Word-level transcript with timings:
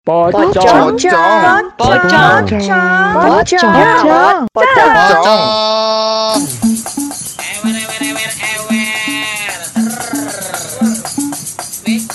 Pocong. 0.00 0.32
Pocong. 0.32 1.76
Pocong. 1.76 2.48
Pocong. 2.48 2.88
Pocong. 3.20 4.48
Pocong. 4.48 4.96
Pocong. 4.96 6.40
Ewer 7.44 7.76
ewer 7.76 8.00
ewer 8.00 8.32
ewer. 8.40 8.88
Wik 11.84 12.08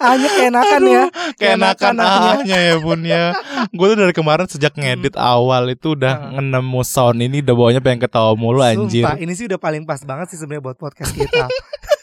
Hanya 0.00 0.28
keenakan 0.32 0.80
ya. 0.88 1.04
Keenakan 1.36 1.94
ahnya. 2.00 2.56
ya 2.56 2.74
bun 2.80 3.04
ya 3.04 3.36
Gue 3.68 3.92
tuh 3.92 3.98
dari 4.00 4.16
kemarin 4.16 4.48
sejak 4.48 4.72
ngedit 4.72 5.12
awal 5.14 5.68
itu 5.68 5.92
udah 5.92 6.40
nemu 6.40 6.80
sound 6.80 7.20
ini 7.20 7.44
udah 7.44 7.54
bawanya 7.54 7.80
pengen 7.84 8.00
ketawa 8.00 8.32
mulu 8.32 8.64
anjir 8.64 9.04
Sumpah, 9.04 9.20
ini 9.20 9.32
sih 9.36 9.44
udah 9.44 9.60
paling 9.60 9.84
pas 9.84 10.00
banget 10.00 10.32
sih 10.32 10.38
sebenarnya 10.40 10.64
buat 10.72 10.78
podcast 10.80 11.12
kita. 11.12 11.46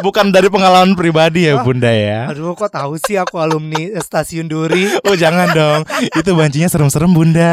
Bukan 0.00 0.30
dari 0.30 0.48
pengalaman 0.48 0.94
pribadi 0.94 1.46
ya 1.46 1.58
Oh. 1.58 1.64
bunda 1.64 1.88
ya 1.88 2.30
Aduh, 2.30 2.54
kok 2.54 2.72
tahu 2.72 2.96
sih 2.98 3.16
aku 3.16 3.36
alumni 3.36 3.92
stasiun 3.98 4.46
Duri. 4.46 4.88
Oh 5.04 5.14
jangan 5.14 5.52
dong 5.52 5.80
Itu 6.12 6.32
bancinya 6.32 6.66
serem-serem 6.66 7.10
bunda 7.10 7.52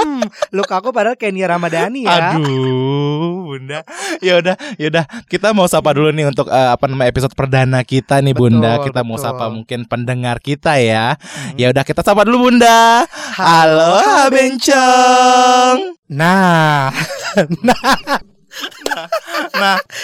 Hmm, 0.00 0.22
look 0.52 0.68
aku 0.68 0.90
padahal 0.90 1.16
Nia 1.30 1.46
Ramadhani 1.46 2.04
ya. 2.04 2.34
Aduh, 2.34 3.46
Bunda. 3.46 3.86
Ya 4.18 4.38
udah, 4.38 4.54
ya 4.76 4.86
udah. 4.88 5.04
Kita 5.26 5.52
mau 5.52 5.66
sapa 5.66 5.94
dulu 5.94 6.10
nih 6.10 6.26
untuk 6.26 6.46
eh, 6.46 6.70
apa 6.70 6.84
namanya 6.86 7.08
episode 7.08 7.34
perdana 7.34 7.80
kita 7.82 8.18
nih, 8.18 8.34
Bunda. 8.34 8.78
Betul, 8.78 8.86
Kita 8.90 9.00
mau 9.02 9.14
betul. 9.14 9.26
sapa 9.26 9.44
mungkin 9.48 9.86
pendengar 9.86 10.38
kita 10.38 10.76
ya. 10.76 11.14
Ya 11.54 11.70
udah, 11.70 11.82
kita 11.82 12.02
sapa 12.02 12.26
dulu, 12.26 12.50
Bunda. 12.50 13.06
Halo, 13.38 14.02
Bencong. 14.28 15.78
Nah, 16.10 16.90
Nah, 17.66 17.94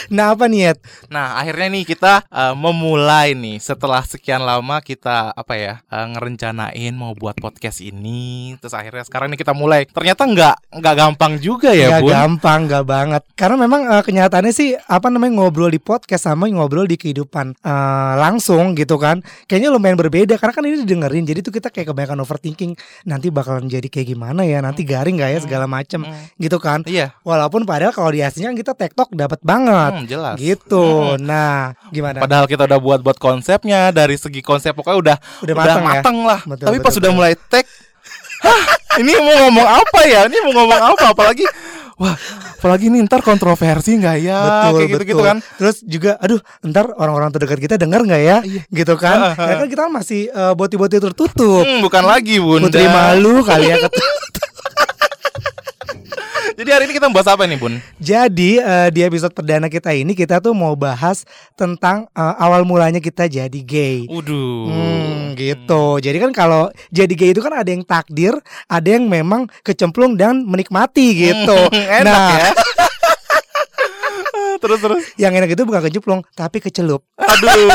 nah 0.09 0.33
apa 0.33 0.47
nih 0.47 0.75
Ed? 0.75 0.79
nah 1.09 1.39
akhirnya 1.39 1.69
nih 1.73 1.85
kita 1.87 2.25
eh, 2.27 2.55
memulai 2.55 3.33
nih 3.35 3.59
setelah 3.59 4.03
sekian 4.03 4.43
lama 4.43 4.79
kita 4.81 5.33
apa 5.33 5.55
ya 5.57 5.75
eh, 5.87 6.07
ngerencanain 6.13 6.93
mau 6.95 7.13
buat 7.13 7.37
podcast 7.37 7.81
ini. 7.81 8.55
Terus 8.59 8.73
akhirnya 8.73 9.05
sekarang 9.05 9.33
nih 9.33 9.41
kita 9.41 9.53
mulai. 9.53 9.85
Ternyata 9.89 10.23
nggak 10.25 10.55
nggak 10.81 10.95
gampang 10.97 11.33
juga 11.39 11.73
ya, 11.73 11.99
Gak 11.99 12.03
Bun. 12.03 12.13
gampang, 12.13 12.61
gak 12.69 12.85
banget. 12.87 13.23
Karena 13.35 13.57
memang 13.59 13.81
eh, 13.89 14.03
kenyataannya 14.05 14.53
sih 14.55 14.75
apa 14.77 15.09
namanya 15.09 15.43
ngobrol 15.43 15.71
di 15.71 15.81
podcast 15.81 16.29
sama 16.29 16.49
ngobrol 16.49 16.87
di 16.87 16.97
kehidupan 16.97 17.57
eh, 17.57 18.15
langsung 18.19 18.73
gitu 18.75 18.97
kan. 18.97 19.21
Kayaknya 19.47 19.71
lumayan 19.73 19.99
berbeda 19.99 20.35
karena 20.37 20.53
kan 20.55 20.65
ini 20.65 20.77
didengerin. 20.85 21.25
Jadi 21.27 21.41
tuh 21.43 21.53
kita 21.55 21.69
kayak 21.71 21.93
kebanyakan 21.93 22.23
overthinking. 22.23 22.73
Nanti 23.05 23.29
bakalan 23.29 23.67
jadi 23.69 23.87
kayak 23.87 24.09
gimana 24.09 24.43
ya? 24.47 24.61
Nanti 24.63 24.83
garing 24.87 25.19
gak 25.19 25.31
ya 25.33 25.41
segala 25.43 25.67
macem 25.67 25.99
Hmm. 26.07 26.13
gitu 26.39 26.61
kan. 26.61 26.85
Iya, 26.87 27.17
Walaupun 27.27 27.67
padahal 27.67 27.91
kalau 27.91 28.13
di 28.13 28.21
aslinya 28.23 28.46
kan 28.47 28.55
kita 28.55 28.73
tektok 28.73 29.09
dapat 29.11 29.41
banget. 29.41 29.93
hmm, 29.95 30.07
jelas. 30.07 30.37
Gitu. 30.37 30.87
Nah, 31.19 31.75
gimana? 31.89 32.19
Padahal 32.19 32.45
kita 32.45 32.65
udah 32.65 32.79
buat 32.79 33.01
buat 33.01 33.17
konsepnya 33.17 33.91
dari 33.91 34.15
segi 34.15 34.41
konsep 34.41 34.73
pokoknya 34.73 34.99
udah 34.99 35.17
Udah 35.43 35.45
udah 35.45 35.55
mateng 35.57 35.81
ya? 35.81 35.89
mateng 35.93 36.17
lah. 36.23 36.41
Betul, 36.43 36.65
Tapi 36.65 36.77
betul, 36.77 36.85
pas 36.85 36.95
udah 36.95 37.03
betul. 37.05 37.17
mulai 37.17 37.33
tag, 37.37 37.67
hah, 38.39 38.63
ini 38.97 39.13
mau 39.17 39.35
ngomong 39.43 39.69
apa 39.69 40.01
ya? 40.03 40.21
Ini 40.25 40.39
mau 40.43 40.53
ngomong 40.57 40.81
apa? 40.87 41.05
Apalagi 41.11 41.45
wah, 41.97 42.13
apalagi 42.55 42.87
nih 42.87 43.01
ntar 43.05 43.21
kontroversi 43.21 43.97
nggak 43.97 44.17
ya? 44.21 44.37
betul, 44.39 44.77
Kayak 44.77 44.89
gitu-gitu 44.91 45.17
betul. 45.17 45.29
kan. 45.29 45.37
Terus 45.57 45.77
juga, 45.83 46.11
aduh, 46.17 46.41
ntar 46.63 46.93
orang-orang 46.93 47.31
terdekat 47.31 47.59
kita 47.59 47.75
dengar 47.77 48.01
nggak 48.03 48.23
ya? 48.23 48.37
Iya. 48.43 48.63
Gitu 48.69 48.95
kan? 48.97 49.33
ya 49.35 49.55
kan 49.57 49.67
kita 49.67 49.83
masih 49.89 50.29
eh, 50.29 50.53
boti-boti 50.53 50.97
tertutup. 50.97 51.65
Hmm, 51.65 51.81
bukan 51.81 52.05
lagi 52.05 52.37
bunda. 52.37 52.69
Putri 52.69 52.85
malu 52.87 53.41
kali 53.41 53.73
ya. 53.73 53.77
Jadi 56.57 56.73
hari 56.73 56.85
ini 56.89 56.97
kita 56.97 57.13
bahas 57.13 57.29
apa 57.29 57.45
nih 57.45 57.61
bun? 57.61 57.77
Jadi 58.01 58.57
eh, 58.57 58.89
di 58.89 59.05
episode 59.05 59.37
perdana 59.37 59.69
kita 59.69 59.93
ini 59.93 60.17
kita 60.17 60.41
tuh 60.41 60.57
mau 60.57 60.73
bahas 60.73 61.29
tentang 61.53 62.09
eh, 62.17 62.35
awal 62.41 62.65
mulanya 62.65 62.97
kita 62.97 63.29
jadi 63.29 63.61
gay. 63.61 64.09
Uduh. 64.09 64.73
Hmm, 64.73 65.37
gitu. 65.37 66.01
Jadi 66.01 66.17
kan 66.17 66.33
kalau 66.33 66.73
jadi 66.89 67.13
gay 67.13 67.37
itu 67.37 67.45
kan 67.45 67.53
ada 67.53 67.69
yang 67.69 67.85
takdir, 67.85 68.33
ada 68.73 68.89
yang 68.89 69.05
memang 69.05 69.53
kecemplung 69.61 70.17
dan 70.17 70.49
menikmati 70.49 71.29
gitu. 71.29 71.69
Enak 72.01 72.09
nah, 72.09 72.33
ya. 72.41 72.51
Terus 74.67 74.81
terus. 74.81 75.03
yang 75.17 75.33
enak 75.33 75.49
itu 75.49 75.63
bukan 75.63 75.81
kecemplung, 75.81 76.21
tapi 76.33 76.59
kecelup. 76.59 77.07
Aduh, 77.17 77.71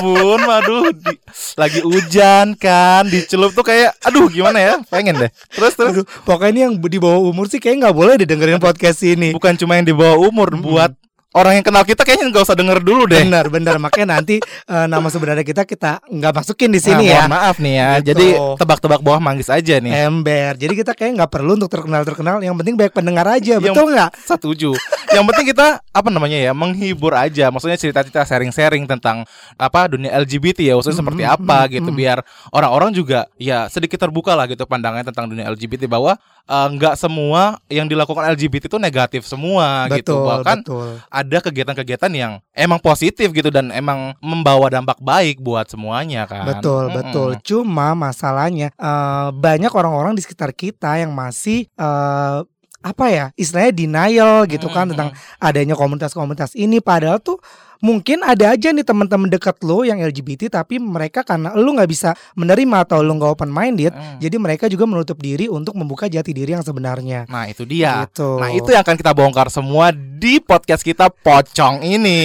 bun, 0.00 0.42
aduh, 0.42 0.90
di- 0.92 1.20
lagi 1.54 1.80
hujan 1.80 2.54
kan, 2.54 3.04
dicelup 3.04 3.52
tuh 3.52 3.64
kayak, 3.64 3.94
aduh, 4.00 4.26
gimana 4.26 4.58
ya? 4.58 4.74
Pengen 4.84 5.18
deh. 5.18 5.30
Terus 5.48 5.74
terus. 5.74 5.92
Aduh, 5.92 6.06
pokoknya 6.22 6.50
ini 6.50 6.60
yang 6.62 6.74
di 6.78 6.98
bawah 6.98 7.20
umur 7.20 7.46
sih 7.46 7.58
kayak 7.58 7.82
nggak 7.82 7.94
boleh 7.94 8.14
didengerin 8.16 8.58
podcast 8.58 9.02
ini. 9.02 9.30
bukan 9.30 9.54
cuma 9.54 9.74
yang 9.74 9.84
di 9.84 9.92
bawah 9.92 10.18
umur 10.20 10.54
buat 10.54 10.92
orang 11.30 11.60
yang 11.60 11.64
kenal 11.64 11.84
kita 11.84 12.02
kayaknya 12.02 12.32
nggak 12.32 12.40
usah 12.42 12.56
denger 12.56 12.80
dulu 12.80 13.04
deh 13.04 13.20
Benar, 13.20 13.46
benar. 13.46 13.76
Makanya 13.76 14.16
nanti 14.16 14.40
eh, 14.40 14.86
nama 14.86 15.06
sebenarnya 15.06 15.44
kita 15.44 15.62
kita 15.62 16.00
nggak 16.02 16.32
masukin 16.34 16.68
di 16.68 16.80
sini 16.80 17.06
Nah, 17.06 17.14
ya. 17.14 17.22
maaf 17.28 17.56
nih 17.58 17.74
ya 17.74 17.88
Gitu. 17.94 18.06
jadi 18.08 18.26
tebak-tebak 18.56 19.00
bawah 19.00 19.20
manggis 19.20 19.46
aja 19.46 19.76
nih 19.76 20.08
Ember. 20.08 20.56
Jadi 20.56 20.72
kita 20.74 20.92
kayak 20.92 21.12
nggak 21.14 21.30
perlu 21.30 21.54
untuk 21.54 21.68
terkenal 21.68 22.02
terkenal. 22.02 22.40
Yang 22.40 22.56
penting 22.56 22.74
banyak 22.74 22.94
pendengar 22.96 23.26
aja. 23.28 23.60
Yang- 23.60 23.70
Betul 23.70 23.86
nggak? 23.92 24.10
setuju 24.18 24.70
yang 25.14 25.24
penting 25.24 25.46
kita 25.54 25.80
apa 25.80 26.08
namanya 26.12 26.36
ya 26.36 26.52
menghibur 26.52 27.16
aja 27.16 27.48
maksudnya 27.48 27.80
cerita-cerita 27.80 28.24
sharing-sharing 28.28 28.84
tentang 28.84 29.24
apa 29.56 29.80
dunia 29.88 30.12
LGBT 30.20 30.72
ya 30.72 30.74
maksudnya 30.76 30.98
seperti 31.00 31.22
Mm, 31.28 31.34
apa 31.34 31.58
mm, 31.66 31.70
gitu 31.80 31.90
mm. 31.90 31.98
biar 31.98 32.18
orang-orang 32.54 32.90
juga 32.94 33.26
ya 33.40 33.66
sedikit 33.66 33.98
terbuka 33.98 34.32
lah 34.38 34.46
gitu 34.46 34.64
pandangannya 34.64 35.08
tentang 35.10 35.26
dunia 35.28 35.48
LGBT 35.50 35.90
bahwa 35.90 36.16
eh, 36.46 36.68
nggak 36.78 36.94
semua 36.94 37.58
yang 37.68 37.90
dilakukan 37.90 38.32
LGBT 38.36 38.70
itu 38.70 38.78
negatif 38.78 39.22
semua 39.26 39.88
gitu 39.92 40.14
betul, 40.14 40.28
bahkan 40.28 40.58
betul. 40.62 40.88
ada 41.10 41.38
kegiatan-kegiatan 41.42 42.12
yang 42.14 42.32
emang 42.54 42.78
positif 42.78 43.32
gitu 43.32 43.48
dan 43.50 43.72
emang 43.74 44.14
membawa 44.22 44.70
dampak 44.70 44.98
baik 45.02 45.40
buat 45.42 45.66
semuanya 45.68 46.24
kan. 46.28 46.46
Betul, 46.48 46.88
Mm-mm. 46.88 46.96
betul. 46.98 47.30
Cuma 47.44 47.92
masalahnya 47.98 48.70
eh, 48.76 49.28
banyak 49.32 49.72
orang-orang 49.72 50.14
di 50.14 50.22
sekitar 50.22 50.54
kita 50.54 51.00
yang 51.00 51.12
masih 51.12 51.66
eh, 51.74 52.38
apa 52.80 53.06
ya 53.08 53.24
istilahnya 53.34 53.72
denial 53.72 54.46
gitu 54.46 54.66
kan 54.68 54.86
tentang 54.86 55.10
adanya 55.36 55.74
komunitas-komunitas 55.74 56.54
ini 56.54 56.78
padahal 56.78 57.18
tuh 57.18 57.42
mungkin 57.78 58.22
ada 58.22 58.50
aja 58.50 58.70
nih 58.70 58.82
teman-teman 58.82 59.26
dekat 59.26 59.54
lo 59.62 59.82
yang 59.82 59.98
LGBT 60.00 60.50
tapi 60.52 60.78
mereka 60.78 61.22
karena 61.22 61.54
lu 61.54 61.70
nggak 61.72 61.86
bisa 61.86 62.10
menerima 62.32 62.76
atau 62.80 62.98
lu 63.00 63.14
nggak 63.14 63.32
open 63.32 63.48
minded 63.48 63.90
Mm. 63.90 64.18
jadi 64.18 64.36
mereka 64.36 64.64
juga 64.66 64.82
menutup 64.84 65.14
diri 65.16 65.46
untuk 65.46 65.74
membuka 65.74 66.06
jati 66.06 66.30
diri 66.30 66.52
yang 66.52 66.62
sebenarnya 66.62 67.26
Nah 67.26 67.46
itu 67.46 67.62
dia. 67.62 68.02
gitu 68.04 68.34
Nah 68.36 68.50
itu 68.50 68.66
yang 68.68 68.82
akan 68.82 68.94
kita 68.94 69.12
bongkar 69.12 69.46
semua 69.48 69.90
di 69.90 70.38
podcast 70.38 70.82
kita 70.82 71.06
pocong 71.08 71.82
ini. 71.82 72.18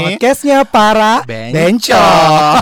podcastnya 0.00 0.62
para 0.62 1.22
bencong 1.22 2.58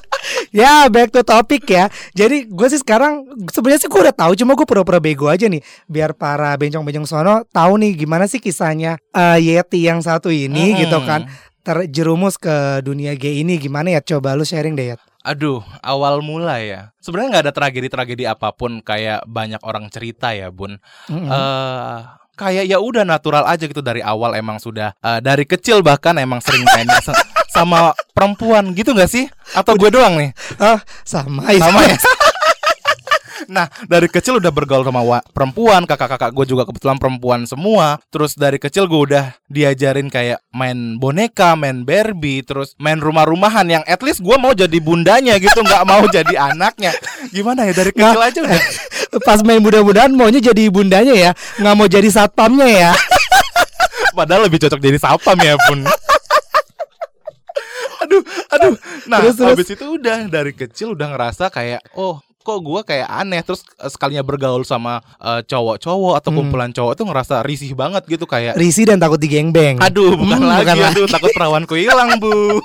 ya 0.50 0.90
back 0.90 1.14
to 1.14 1.22
topic 1.22 1.62
ya 1.66 1.86
jadi 2.14 2.46
gue 2.46 2.68
sih 2.70 2.82
sekarang 2.82 3.26
sebenarnya 3.50 3.86
sih 3.86 3.90
gue 3.90 4.00
udah 4.02 4.14
tahu 4.14 4.32
cuma 4.34 4.58
gue 4.58 4.66
pura-pura 4.66 4.98
bego 4.98 5.30
aja 5.30 5.46
nih 5.46 5.62
biar 5.86 6.14
para 6.14 6.54
bencong-bencong 6.58 7.06
sono 7.06 7.34
tahu 7.50 7.78
nih 7.78 7.94
gimana 7.94 8.26
sih 8.26 8.42
kisahnya 8.42 8.98
eh, 9.14 9.38
Yeti 9.38 9.86
yang 9.86 10.02
satu 10.02 10.28
ini 10.28 10.74
Mm-mm. 10.74 10.80
gitu 10.86 10.98
kan 11.06 11.30
terjerumus 11.62 12.34
ke 12.40 12.82
dunia 12.82 13.14
gay 13.14 13.46
ini 13.46 13.60
gimana 13.62 13.94
ya 13.94 14.00
coba 14.02 14.34
lu 14.34 14.42
sharing 14.42 14.74
deh 14.74 14.94
Yet 14.94 15.02
Aduh, 15.20 15.60
awal 15.84 16.24
mula 16.24 16.64
ya. 16.64 16.96
Sebenarnya 16.96 17.28
nggak 17.28 17.44
ada 17.44 17.52
tragedi-tragedi 17.52 18.24
apa 18.24 18.56
pun 18.56 18.80
kayak 18.80 19.28
banyak 19.28 19.60
orang 19.60 19.92
cerita 19.92 20.32
ya, 20.32 20.48
Bun. 20.48 20.80
Mm-mm. 21.12 21.28
eh 21.28 21.98
kayak 22.40 22.64
ya 22.64 22.80
udah 22.80 23.04
natural 23.04 23.44
aja 23.44 23.68
gitu 23.68 23.84
dari 23.84 24.00
awal 24.00 24.32
emang 24.32 24.56
sudah 24.56 24.96
eh, 25.04 25.20
dari 25.20 25.44
kecil 25.44 25.84
bahkan 25.84 26.16
emang 26.16 26.40
sering 26.40 26.64
main 26.64 26.88
sama 27.50 27.92
perempuan 28.14 28.72
gitu 28.74 28.94
nggak 28.94 29.10
sih? 29.10 29.26
Atau 29.52 29.74
gue 29.74 29.90
doang 29.90 30.16
nih? 30.18 30.30
ah 30.62 30.78
sama 31.02 31.50
ya 31.50 31.66
Sama 31.66 31.80
ya. 31.86 31.96
Nah 33.50 33.66
dari 33.90 34.06
kecil 34.06 34.38
udah 34.38 34.52
bergaul 34.54 34.86
sama 34.86 35.02
perempuan 35.34 35.82
Kakak-kakak 35.82 36.30
gue 36.30 36.46
juga 36.54 36.62
kebetulan 36.62 37.02
perempuan 37.02 37.48
semua 37.50 37.98
Terus 38.12 38.38
dari 38.38 38.62
kecil 38.62 38.86
gue 38.86 39.00
udah 39.10 39.34
diajarin 39.50 40.06
kayak 40.06 40.38
main 40.54 41.00
boneka, 41.02 41.58
main 41.58 41.82
Barbie 41.82 42.46
Terus 42.46 42.78
main 42.78 43.02
rumah-rumahan 43.02 43.66
yang 43.66 43.82
at 43.90 43.98
least 44.06 44.22
gue 44.22 44.36
mau 44.38 44.54
jadi 44.54 44.78
bundanya 44.78 45.34
gitu 45.42 45.66
nggak 45.66 45.82
mau 45.82 46.06
jadi 46.06 46.54
anaknya 46.54 46.94
Gimana 47.34 47.66
ya 47.66 47.74
dari 47.74 47.90
kecil 47.90 48.20
aja 48.22 48.38
udah 48.38 48.60
pas 49.26 49.42
main 49.42 49.58
mudah-mudahan 49.58 50.14
maunya 50.14 50.38
jadi 50.38 50.70
bundanya 50.70 51.14
ya 51.18 51.30
nggak 51.58 51.74
mau 51.74 51.90
jadi 51.90 52.06
satpamnya 52.06 52.68
ya 52.70 52.90
Padahal 54.14 54.46
lebih 54.46 54.58
cocok 54.60 54.80
jadi 54.82 54.98
sapam 54.98 55.38
ya 55.38 55.54
pun. 55.64 55.86
Aduh, 58.00 58.22
aduh. 58.48 58.74
Nah, 59.04 59.18
Terus, 59.20 59.36
terus. 59.36 59.50
habis 59.50 59.68
itu 59.70 59.84
udah 59.90 60.18
dari 60.26 60.52
kecil 60.52 60.92
udah 60.92 61.08
ngerasa 61.10 61.48
kayak 61.48 61.80
oh 61.94 62.16
kok 62.40 62.56
gue 62.58 62.80
kayak 62.82 63.04
aneh 63.06 63.40
terus 63.40 63.60
eh, 63.76 63.86
sekalinya 63.86 64.20
bergaul 64.20 64.64
sama 64.64 64.98
eh, 65.18 65.44
cowok-cowok 65.44 66.14
atau 66.16 66.30
Hmm. 66.30 66.38
kumpulan 66.40 66.70
cowok 66.70 66.92
tuh 66.94 67.04
ngerasa 67.04 67.34
risih 67.42 67.72
banget 67.74 68.00
gitu 68.06 68.24
kayak 68.24 68.54
Risi 68.54 68.82
dan 68.82 68.96
takut 68.96 69.16
digengbeng 69.16 69.76
aduh 69.78 70.16
bukan 70.16 70.38
Hmm, 70.38 70.48
lagi 70.50 70.72
bukan 70.72 70.88
aduh 70.90 71.06
takut 71.06 71.30
perawanku 71.30 71.74
hilang 71.74 72.16
bu 72.16 72.32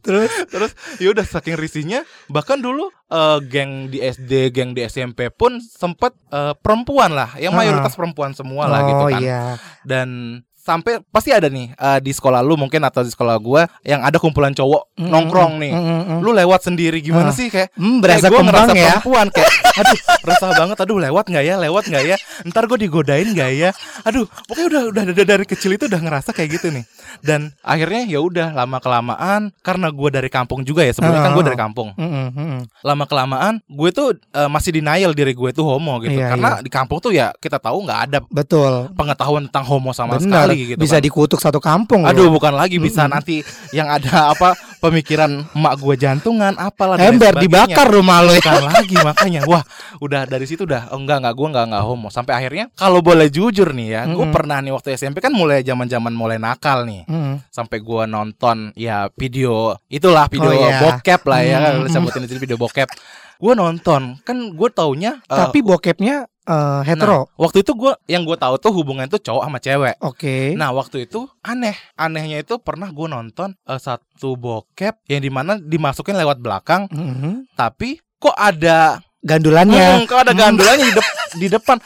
Terus 0.00 0.30
Terus 0.46 0.72
ya 0.96 1.10
udah 1.10 1.26
saking 1.26 1.52
risihnya 1.54 2.00
bahkan 2.28 2.56
dulu 2.56 2.88
eh, 3.06 3.38
geng 3.42 3.88
di 3.88 3.98
SD, 3.98 4.48
geng 4.50 4.72
di 4.72 4.80
SMP 4.82 5.28
pun 5.28 5.58
sempet 5.58 6.14
eh, 6.28 6.54
perempuan 6.56 7.10
lah, 7.10 7.34
yang 7.36 7.52
mayoritas 7.52 7.92
perempuan 7.92 8.32
semua 8.32 8.66
lah 8.66 8.80
gitu 8.84 9.02
Oh 9.02 9.10
kan. 9.10 9.20
iya. 9.20 9.42
Dan 9.82 10.40
sampai 10.66 10.98
pasti 11.06 11.30
ada 11.30 11.46
nih 11.46 11.70
eh, 11.72 11.98
di 12.00 12.10
sekolah 12.10 12.42
lu 12.42 12.58
mungkin 12.58 12.82
atau 12.82 13.00
di 13.00 13.08
sekolah 13.08 13.38
gua 13.38 13.70
yang 13.80 14.02
ada 14.02 14.18
kumpulan 14.18 14.50
cowok 14.50 14.82
Mm, 14.96 15.06
nongkrong 15.06 15.52
nih. 15.56 15.70
mm, 15.70 15.84
mm, 15.84 16.02
mm. 16.08 16.18
Lu 16.18 16.32
lewat 16.32 16.60
sendiri 16.62 16.98
gimana 16.98 17.28
Ah. 17.28 17.30
sih 17.30 17.46
kayak 17.46 17.68
Hmm, 17.72 18.00
kayak 18.00 18.02
berasa 18.02 18.26
gua 18.26 18.38
kembang 18.38 18.48
ngerasa 18.48 18.72
ya. 18.74 18.88
perempuan 18.90 19.26
kayak 19.28 19.50
aduh 19.76 19.98
resah 20.24 20.50
banget 20.54 20.76
aduh 20.78 20.98
lewat 20.98 21.24
nggak 21.26 21.44
ya 21.44 21.54
lewat 21.58 21.84
nggak 21.86 22.04
ya 22.06 22.16
ntar 22.44 22.64
gue 22.64 22.78
digodain 22.80 23.28
nggak 23.28 23.50
ya 23.54 23.70
aduh 24.02 24.24
pokoknya 24.42 24.66
udah 24.66 24.82
udah 24.88 25.02
dari, 25.06 25.24
dari 25.28 25.44
kecil 25.44 25.70
itu 25.70 25.84
udah 25.84 26.00
ngerasa 26.00 26.32
kayak 26.32 26.48
gitu 26.50 26.66
nih 26.70 26.84
dan 27.20 27.52
akhirnya 27.60 28.02
ya 28.06 28.18
udah 28.18 28.48
lama 28.52 28.80
kelamaan 28.80 29.52
karena 29.60 29.88
gue 29.88 30.08
dari 30.10 30.26
kampung 30.28 30.62
juga 30.62 30.80
ya 30.80 30.90
sebelumnya 30.90 31.20
kan 31.20 31.32
gue 31.32 31.44
Ah. 31.44 31.46
dari 31.46 31.58
kampung 31.58 31.88
Mm, 31.94 32.08
mm, 32.08 32.28
mm. 32.34 32.60
lama 32.82 33.04
kelamaan 33.04 33.54
gue 33.62 33.90
tuh 33.90 34.08
eh, 34.16 34.48
masih 34.48 34.72
denial 34.72 35.12
diri 35.12 35.30
gue 35.30 35.50
tuh 35.52 35.62
homo 35.62 36.00
gitu 36.00 36.16
Iya, 36.16 36.32
karena 36.32 36.50
di 36.58 36.70
kampung 36.70 36.98
tuh 36.98 37.12
ya 37.12 37.36
kita 37.36 37.58
tahu 37.58 37.84
nggak 37.84 38.00
ada 38.02 38.18
Betul. 38.26 38.88
pengetahuan 38.92 39.44
tentang 39.46 39.64
homo 39.66 39.92
sama 39.92 40.16
Benar. 40.16 40.24
sekali 40.48 40.55
gitu 40.66 40.78
Bisa 40.78 40.96
kan. 40.96 41.04
dikutuk 41.04 41.36
satu 41.36 41.58
kampung 41.58 42.02
loh. 42.02 42.10
Aduh 42.10 42.28
bukan 42.28 42.52
lagi 42.52 42.78
bisa 42.78 43.04
Mm-mm. 43.04 43.12
nanti 43.12 43.36
yang 43.70 43.86
ada 43.86 44.30
apa 44.30 44.52
pemikiran 44.78 45.44
emak 45.50 45.74
gue 45.76 45.94
jantungan 45.96 46.54
apalah 46.54 46.96
Ember 46.96 47.34
dibakar 47.34 47.84
rumah 47.86 48.20
lo 48.20 48.30
ya. 48.30 48.38
bukan 48.38 48.64
lagi 48.66 48.96
makanya 49.08 49.40
wah 49.44 49.62
udah 49.98 50.24
dari 50.24 50.44
situ 50.44 50.62
udah 50.62 50.92
oh, 50.92 50.98
enggak 50.98 51.18
enggak 51.18 51.34
gue 51.34 51.46
enggak 51.48 51.64
enggak 51.66 51.82
homo 51.82 52.08
sampai 52.08 52.32
akhirnya 52.34 52.64
kalau 52.72 53.00
boleh 53.00 53.26
jujur 53.26 53.72
nih 53.72 53.88
ya 53.90 54.02
gue 54.04 54.14
Mm-mm. 54.16 54.30
pernah 54.30 54.60
nih 54.60 54.70
waktu 54.70 54.94
SMP 54.94 55.18
kan 55.18 55.32
mulai 55.32 55.60
zaman 55.60 55.86
zaman 55.86 56.12
mulai 56.12 56.36
nakal 56.36 56.84
nih 56.84 57.02
Mm. 57.06 57.38
sampai 57.48 57.78
gue 57.78 58.02
nonton 58.06 58.56
ya 58.74 59.08
video 59.12 59.74
itulah 59.86 60.26
video 60.26 60.48
Oh, 60.48 60.54
iya. 60.54 60.78
bokep 60.80 61.20
lah 61.24 61.40
ya 61.40 61.56
kan 61.60 61.74
Mm-mm. 61.80 61.90
sebutin 61.90 62.22
sini 62.24 62.38
video 62.38 62.56
bokep 62.56 62.88
gue 63.36 63.52
nonton 63.54 64.16
kan 64.20 64.36
gue 64.48 64.68
taunya 64.70 65.18
eh, 65.22 65.34
Tapi 65.34 65.60
bokepnya 65.60 66.24
eh, 66.46 66.80
hetero. 66.82 67.26
nah, 67.26 67.36
waktu 67.36 67.60
itu 67.60 67.72
gue 67.72 67.92
yang 68.06 68.22
gue 68.22 68.34
tahu 68.34 68.54
tuh 68.56 68.72
hubungan 68.72 69.06
tuh 69.06 69.18
cowok 69.18 69.42
sama 69.42 69.58
cewek 69.58 69.94
Oke. 70.00 70.54
Nah 70.54 70.70
waktu 70.70 71.04
itu 71.04 71.26
aneh 71.40 71.74
Anehnya 71.94 72.38
itu 72.38 72.56
pernah 72.56 72.88
gue 72.88 73.04
nonton 73.04 73.52
eh, 73.60 73.76
Satu 73.76 74.34
bokep 74.34 75.02
Yang 75.04 75.20
di 75.20 75.30
mana 75.30 75.52
dimasukin 75.56 76.14
lewat 76.14 76.38
belakang 76.38 76.86
Mhm. 76.88 77.52
Tapi 77.52 77.98
kok 78.16 78.32
ada 78.32 79.02
Gandulannya. 79.18 79.86
Hmm, 79.96 80.06
kok 80.06 80.22
ada 80.22 80.30
gandulannya 80.30 80.86
di, 80.86 80.92
dep- 80.94 81.14
di 81.42 81.46
depan 81.50 81.76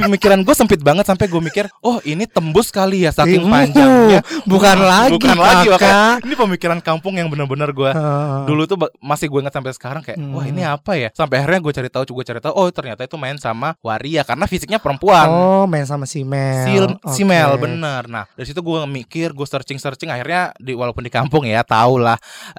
Pemikiran 0.00 0.40
gue 0.40 0.54
sempit 0.54 0.80
banget 0.80 1.04
Sampai 1.04 1.26
gue 1.26 1.38
mikir 1.38 1.68
Oh 1.80 2.00
ini 2.02 2.24
tembus 2.24 2.68
kali 2.68 3.04
ya 3.04 3.12
Saking 3.12 3.44
Ih, 3.44 3.50
panjangnya 3.50 4.20
bukan 4.44 4.78
lagi, 4.78 5.12
Bukan 5.14 5.36
lagi 5.36 5.66
Kakak. 5.70 6.24
Ini 6.24 6.34
pemikiran 6.34 6.78
kampung 6.80 7.14
yang 7.14 7.28
benar-benar 7.28 7.70
gue. 7.70 7.90
Dulu 8.44 8.62
tuh 8.64 8.76
masih 8.98 9.26
gue 9.26 9.40
ingat 9.40 9.52
sampai 9.52 9.72
sekarang 9.72 10.00
kayak 10.00 10.18
Hmm. 10.20 10.36
Wah 10.36 10.44
ini 10.44 10.60
apa 10.60 10.94
ya 10.94 11.08
Sampai 11.10 11.40
akhirnya 11.40 11.60
gue 11.60 11.72
cari 11.72 11.88
tahu 11.88 12.02
gue 12.04 12.24
cari 12.24 12.40
tahu 12.40 12.52
Oh 12.52 12.68
ternyata 12.68 13.02
itu 13.02 13.16
main 13.16 13.36
sama 13.36 13.72
waria 13.80 14.20
Karena 14.20 14.44
fisiknya 14.44 14.76
perempuan 14.76 15.26
Oh, 15.26 15.64
main 15.64 15.84
sama 15.84 16.04
si 16.04 16.22
Mel. 16.22 16.66
Si, 16.66 16.72
si 17.16 17.22
Oke. 17.22 17.24
Mel 17.24 17.56
bener. 17.56 18.04
Nah 18.04 18.24
dari 18.30 18.44
situ 18.44 18.60
gue 18.60 18.80
mikir, 18.84 19.32
gue 19.32 19.44
searching 19.44 19.76
searching. 19.76 20.08
Akhirnya 20.08 20.52
di 20.56 20.72
walaupun 20.72 21.00
di 21.00 21.10
kampung 21.10 21.44
ya, 21.44 21.60
tau 21.62 21.96
lah 21.96 22.16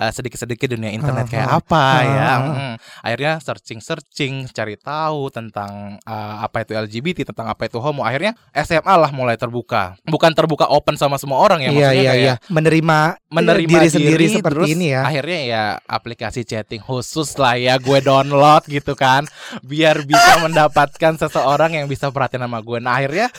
sedikit 0.10 0.38
sedikit 0.38 0.68
dunia 0.68 0.90
internet 0.90 1.26
kayak 1.28 1.48
Ah, 1.48 1.58
apa 1.58 1.82
ah, 1.82 2.02
ya. 2.02 2.22
ah. 2.22 2.40
Mm. 2.42 2.74
Akhirnya 3.02 3.34
searching 3.40 3.80
searching, 3.80 4.34
cari 4.50 4.76
tahu 4.76 5.30
tentang 5.30 5.98
eh, 6.02 6.36
apa 6.40 6.62
itu 6.62 6.74
LGBT, 6.74 7.18
tentang 7.32 7.48
apa 7.50 7.66
itu 7.66 7.80
homo. 7.80 8.04
Akhirnya 8.04 8.36
SMA 8.54 8.94
lah 8.94 9.10
mulai 9.16 9.40
terbuka. 9.40 9.96
Bukan 10.04 10.32
terbuka 10.36 10.68
open 10.68 11.00
sama 11.00 11.16
semua 11.18 11.40
orang 11.40 11.64
ya. 11.64 11.72
Iya 11.72 11.74
maksudnya 11.74 11.96
iya 11.96 12.12
kayak 12.12 12.22
iya. 12.22 12.36
Menerima 12.52 13.00
menerima 13.32 13.70
diri 13.72 13.90
sendiri 13.90 14.26
terus 14.28 14.38
seperti 14.38 14.70
ini 14.76 14.88
ya. 14.94 15.02
Akhirnya 15.08 15.40
ya 15.48 15.64
aplikasi 15.88 16.42
chatting 16.44 16.84
khusus 16.84 17.34
lah 17.40 17.56
ya 17.56 17.80
gue 17.80 18.00
download 18.04 18.68
gitu 18.68 18.94
kan 18.94 19.26
biar 19.64 20.04
bisa 20.04 20.40
mendapatkan 20.46 21.18
seseorang 21.18 21.80
yang 21.80 21.88
bisa 21.88 22.12
perhatian 22.12 22.44
sama 22.44 22.60
gue. 22.60 22.78
Nah 22.84 23.00
akhirnya 23.00 23.32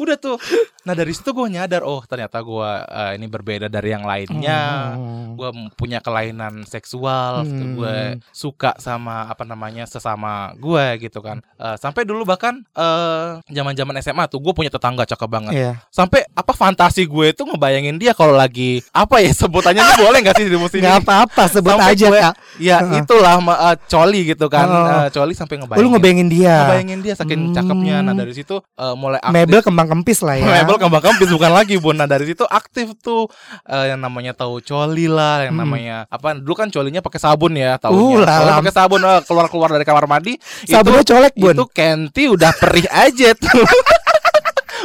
udah 0.00 0.16
tuh. 0.16 0.36
Nah 0.80 0.92
dari 0.92 1.10
situ 1.10 1.30
gue 1.30 1.46
nyadar 1.46 1.82
oh 1.82 2.00
ternyata 2.02 2.38
gue 2.38 2.70
eh, 2.82 3.12
ini 3.14 3.26
berbeda 3.26 3.66
dari 3.66 3.90
yang 3.90 4.02
lainnya. 4.02 4.94
Hmm. 4.94 5.34
Gue 5.34 5.48
punya 5.74 5.98
kelainan 5.98 6.64
seksual, 6.64 7.42
Hmm. 7.42 7.74
gue 7.74 7.96
suka 8.30 8.74
sama 8.76 9.26
apa 9.26 9.42
namanya 9.42 9.84
sesama 9.84 10.30
gue 10.54 10.80
gitu 11.00 11.20
kan. 11.20 11.40
Eh, 11.54 11.76
sampai 11.76 12.02
dulu 12.02 12.24
bahkan 12.24 12.64
eh 12.72 13.28
zaman-zaman 13.46 13.96
SMA 13.98 14.24
tuh 14.26 14.40
gue 14.40 14.52
punya 14.52 14.68
tetangga 14.68 15.04
cakep 15.04 15.28
banget 15.28 15.52
Iya. 15.52 15.72
sampai 15.88 16.24
apa 16.30 16.52
fantasi 16.52 17.04
gue 17.04 17.26
itu 17.30 17.42
ngebayangin 17.42 17.96
dia 17.96 18.12
kalau 18.12 18.32
lagi 18.32 18.80
apa 18.90 19.18
ya 19.18 19.30
sebutannya 19.36 19.80
ini 19.80 19.94
boleh 19.98 20.18
nggak 20.20 20.36
sih 20.36 20.46
di 20.46 20.56
musim 20.56 20.78
Nggak 20.80 21.02
apa-apa 21.02 21.42
sebut 21.46 21.72
Sampai 21.72 21.92
aja 21.92 22.06
gue- 22.06 22.22
kak. 22.22 22.34
ya 22.58 22.76
Heeh. 22.80 23.00
itulah 23.00 23.36
eh, 23.36 23.76
coli 23.86 24.20
gitu 24.26 24.46
kan. 24.46 24.66
Eh, 24.66 25.08
coli 25.10 25.32
sampai 25.32 25.54
Oh, 25.56 25.60
ngebayangin 25.60 25.82
lu 25.82 25.92
ngebayangin 25.92 26.28
dia. 26.28 26.56
ngebayangin 26.64 26.98
dia 27.00 27.14
saking 27.14 27.40
Hmm. 27.42 27.54
cakepnya 27.54 27.96
nah 28.00 28.14
dari 28.14 28.32
situ 28.32 28.56
eh, 28.56 28.94
mulai 28.94 29.18
aktif 29.18 29.34
Mebel 29.34 29.60
kembang 29.60 29.88
kempis 29.90 30.18
lah 30.20 30.34
ya. 30.34 30.46
Mebel 30.62 30.78
kembang 30.78 31.02
kempis 31.02 31.28
bukan 31.28 31.50
lagi 31.50 31.74
bun 31.76 31.94
nah 31.94 32.06
dari 32.06 32.24
situ 32.24 32.42
aktif 32.42 32.94
tuh 32.96 33.26
eh, 33.64 33.90
yang 33.90 33.98
namanya 33.98 34.32
tahu 34.32 34.58
coli 34.60 35.04
lah 35.04 35.42
yang 35.42 35.52
Hmm. 35.52 35.66
namanya 35.66 35.96
apa 36.06 36.32
dulu 36.32 36.54
kan 36.54 36.68
colinya 36.68 36.98
pakai 36.98 37.18
sabun 37.18 37.52
ya 37.52 37.74
Uh, 37.76 38.22
Kalau 38.22 38.46
lam. 38.46 38.60
pakai 38.60 38.72
sabun 38.72 39.00
eh, 39.00 39.20
keluar 39.22 39.46
keluar 39.46 39.68
dari 39.68 39.82
kamar 39.82 40.06
mandi 40.06 40.38
Sabunnya 40.64 41.00
itu 41.00 41.10
colek 41.10 41.34
bun. 41.34 41.52
itu 41.52 41.64
Kenti 41.68 42.24
udah 42.26 42.52
perih 42.52 42.86
aja 42.86 43.34
tuh 43.34 43.66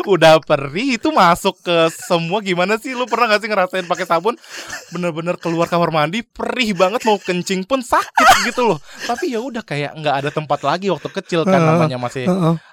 udah 0.08 0.42
perih 0.42 0.98
itu 0.98 1.10
masuk 1.12 1.60
ke 1.62 1.90
semua. 1.94 2.40
Gimana 2.40 2.80
sih? 2.80 2.96
Lu 2.96 3.06
pernah 3.06 3.36
gak 3.36 3.42
sih 3.44 3.50
ngerasain 3.52 3.86
pakai 3.86 4.06
sabun? 4.08 4.40
Bener-bener 4.96 5.36
keluar 5.38 5.68
kamar 5.68 5.92
mandi 5.92 6.24
perih 6.24 6.74
banget 6.78 7.04
mau 7.04 7.20
kencing 7.20 7.68
pun 7.68 7.84
sakit 7.84 8.48
gitu 8.48 8.74
loh. 8.74 8.80
Tapi 9.06 9.34
ya 9.36 9.44
udah 9.44 9.62
kayak 9.62 9.98
nggak 10.00 10.16
ada 10.26 10.30
tempat 10.32 10.60
lagi 10.64 10.88
waktu 10.90 11.10
kecil 11.12 11.44
kan 11.44 11.60
namanya 11.60 12.00
masih 12.00 12.26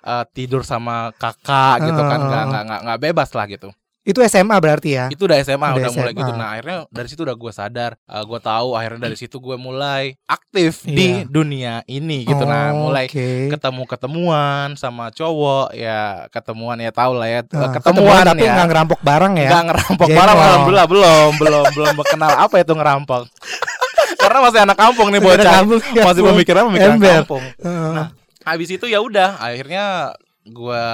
eh, 0.05 0.25
tidur 0.32 0.62
sama 0.62 1.11
kakak 1.19 1.84
gitu 1.90 2.00
kan. 2.00 2.20
Nggak 2.23 2.44
nggak 2.49 2.81
nggak 2.87 3.00
bebas 3.00 3.31
lah 3.34 3.46
gitu 3.50 3.75
Itu 4.02 4.19
SMA 4.20 4.56
berarti 4.56 4.90
ya. 4.93 5.06
itu 5.06 5.22
udah 5.22 5.38
SMA 5.40 5.62
Udah 5.69 5.78
udah 5.78 5.93
mulai 5.93 6.10
SMA. 6.10 6.19
gitu 6.19 6.32
nah 6.32 6.49
akhirnya 6.50 6.78
dari 6.88 7.06
situ 7.06 7.22
udah 7.22 7.32
gue 7.32 7.52
sadar 7.52 7.90
eh, 7.94 8.25
gue 8.25 8.40
tahu 8.40 8.69
akhirnya 8.72 9.00
dari 9.00 9.14
situ 9.14 9.37
gue 9.37 9.54
mulai 9.54 10.19
aktif 10.25 10.82
di 10.82 11.22
Iya. 11.22 11.25
dunia 11.25 11.75
ini 11.87 12.25
gitu 12.25 12.43
nah 12.43 12.70
Oh, 12.72 12.88
mulai 12.88 13.06
oke. 13.06 13.49
ketemu 13.49 13.82
ketemuan 13.87 14.69
sama 14.75 15.08
cowok 15.08 15.70
ya 15.72 16.00
ketemuan 16.28 16.76
ya 16.76 16.90
tau 16.90 17.14
lah 17.14 17.28
ya 17.28 17.40
Nah, 17.49 17.70
ketemuan, 17.72 18.22
tapi 18.25 18.43
ya 18.43 18.52
nggak 18.52 18.69
ngerampok 18.69 19.00
barang 19.00 19.32
ya. 19.37 19.49
nggak 19.49 19.64
ngerampok 19.69 20.06
Jengkol. 20.06 20.19
barang 20.19 20.37
alhamdulillah 20.40 20.87
belum 20.88 21.31
belum 21.38 21.64
belum 21.72 21.94
kenal 22.05 22.32
apa 22.40 22.55
itu 22.58 22.72
ngerampok 22.72 23.22
karena 24.22 24.38
masih 24.40 24.60
anak 24.60 24.76
kampung 24.76 25.08
nih 25.08 25.19
bocah 25.19 25.46
kampung, 25.52 25.78
masih 25.82 26.22
pemikiran 26.25 26.62
pemikiran 26.69 26.98
kampung. 26.98 27.43
Nah, 27.60 28.14
habis 28.43 28.66
itu 28.69 28.87
ya 28.87 28.98
udah 28.98 29.34
akhirnya 29.37 30.14
gua 30.44 30.84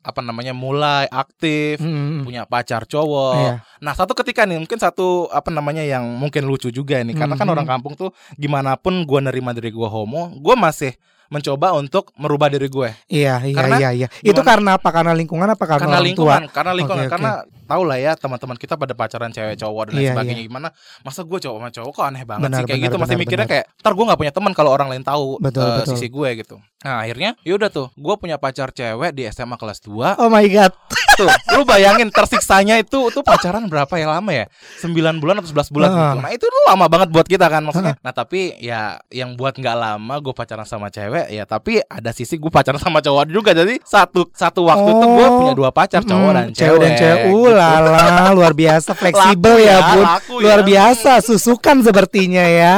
apa 0.00 0.20
namanya 0.20 0.50
mulai 0.50 1.04
aktif 1.06 1.76
Mm-mm. 1.76 2.24
punya 2.24 2.44
pacar 2.44 2.84
cowok. 2.84 3.36
Iya. 3.36 3.52
Nah, 3.78 3.92
satu 3.92 4.16
ketika 4.16 4.48
nih 4.48 4.56
mungkin 4.56 4.80
satu 4.80 5.28
apa 5.28 5.52
namanya 5.52 5.84
yang 5.84 6.16
mungkin 6.16 6.44
lucu 6.44 6.68
juga 6.68 7.04
nih 7.04 7.12
karena 7.12 7.36
kan 7.36 7.44
Mhm. 7.44 7.52
orang 7.52 7.66
kampung 7.68 7.92
tuh 7.94 8.08
gimana 8.34 8.74
pun 8.74 9.04
gua 9.04 9.20
nerima 9.20 9.52
diri 9.52 9.68
gua 9.68 9.86
homo, 9.86 10.32
gua 10.40 10.56
masih 10.56 10.96
mencoba 11.30 11.72
untuk 11.72 12.10
merubah 12.14 12.46
diri 12.46 12.66
gue. 12.66 12.90
Iya 13.06 13.38
iya 13.40 13.54
Karena 13.54 13.76
iya 13.78 13.90
iya. 13.94 14.08
Itu 14.18 14.34
gimana- 14.36 14.44
karena 14.44 14.70
apa? 14.76 14.88
Karena 14.90 15.12
lingkungan 15.14 15.46
apa 15.46 15.62
karena, 15.62 15.78
karena 15.80 15.94
orang 15.94 16.04
lingkungan, 16.04 16.40
tua? 16.42 16.52
karena 16.52 16.72
lingkungan, 16.74 17.06
oke. 17.06 17.12
karena 17.14 17.30
tau 17.64 17.82
lah 17.86 17.96
ya 17.96 18.12
teman-teman 18.12 18.56
kita 18.56 18.74
pada 18.74 18.92
pacaran 18.92 19.30
cewek 19.30 19.54
cowok 19.56 19.82
dan 19.86 19.92
lain 19.92 20.02
Iya, 20.02 20.10
sebagainya 20.12 20.42
gimana. 20.42 20.68
Masa 21.00 21.22
gue 21.22 21.38
cowok 21.38 21.56
sama 21.56 21.70
cowok 21.70 21.90
kok 21.92 22.04
aneh 22.04 22.24
banget 22.24 22.42
Benar, 22.44 22.58
sih 22.58 22.64
kayak 22.64 22.74
benar, 22.74 22.84
gitu 22.84 22.96
masih 22.96 23.08
benar, 23.08 23.22
mikirnya 23.22 23.46
benar. 23.46 23.54
kayak 23.62 23.80
ntar 23.80 23.92
gue 23.94 24.04
nggak 24.04 24.18
punya 24.18 24.32
teman 24.34 24.52
kalau 24.52 24.70
orang 24.70 24.88
lain 24.90 25.04
tahu 25.06 25.38
Betul, 25.38 25.62
eh, 25.62 25.74
betul. 25.78 25.94
sisi 25.94 26.06
gue 26.08 26.28
gitu. 26.36 26.56
Nah 26.80 26.96
akhirnya 26.98 27.30
yaudah 27.40 27.70
tuh 27.70 27.86
gue 27.94 28.14
punya 28.18 28.36
pacar 28.36 28.68
cewek 28.68 29.14
di 29.14 29.22
SMA 29.24 29.54
kelas 29.54 29.78
2 29.80 30.18
Oh 30.18 30.26
my 30.26 30.42
god. 30.44 30.74
Tuh 31.14 31.28
lu 31.52 31.62
bayangin 31.62 32.08
tersiksanya 32.08 32.76
itu 32.76 33.08
tuh 33.08 33.20
pacaran 33.20 33.64
berapa 33.64 33.90
ya 33.92 34.06
lama 34.10 34.30
ya 34.30 34.46
9 34.78 34.90
bulan 35.16 35.38
atau 35.38 35.48
11 35.48 35.70
bulan 35.70 35.88
Heeh. 35.88 36.00
gitu. 36.00 36.18
Nah 36.20 36.30
itu 36.32 36.44
lama 36.66 36.86
banget 36.86 37.08
buat 37.08 37.24
kita 37.24 37.46
kan 37.46 37.62
maksudnya. 37.62 37.94
Nah 37.96 38.12
tapi 38.12 38.54
ya 38.56 38.80
yang 39.08 39.34
buat 39.34 39.54
nggak 39.54 39.76
lama 39.76 40.14
gue 40.18 40.30
pacaran 40.30 40.64
sama 40.64 40.88
cewek 40.88 41.28
ya 41.28 41.44
tapi 41.44 41.80
ada 41.80 42.10
sisi 42.10 42.34
gue 42.34 42.48
pacaran 42.48 42.76
sama 42.76 42.98
cowok 42.98 43.24
juga 43.26 43.50
jadi 43.50 43.78
satu 43.80 44.30
satu 44.30 44.62
waktu 44.62 44.90
tuh 44.90 45.08
gue 45.08 45.22
Oh. 45.22 45.38
punya 45.38 45.54
dua 45.54 45.70
pacar 45.70 46.00
cowok 46.00 46.18
Hmm, 46.26 46.36
dan 46.36 46.48
cewek. 46.50 46.78
dan 46.78 46.92
cewek. 46.94 47.20
Gitu. 47.22 47.48
lala, 47.50 48.02
luar 48.30 48.52
biasa 48.52 48.90
fleksibel 48.92 49.54
Laku 49.54 49.62
ya, 49.62 49.70
ya, 49.70 49.78
Bun. 49.90 50.04
laku 50.04 50.34
luar 50.38 50.60
ya. 50.60 50.66
biasa, 50.66 51.10
susukan 51.20 51.76
sepertinya 51.80 52.42
ya. 52.42 52.74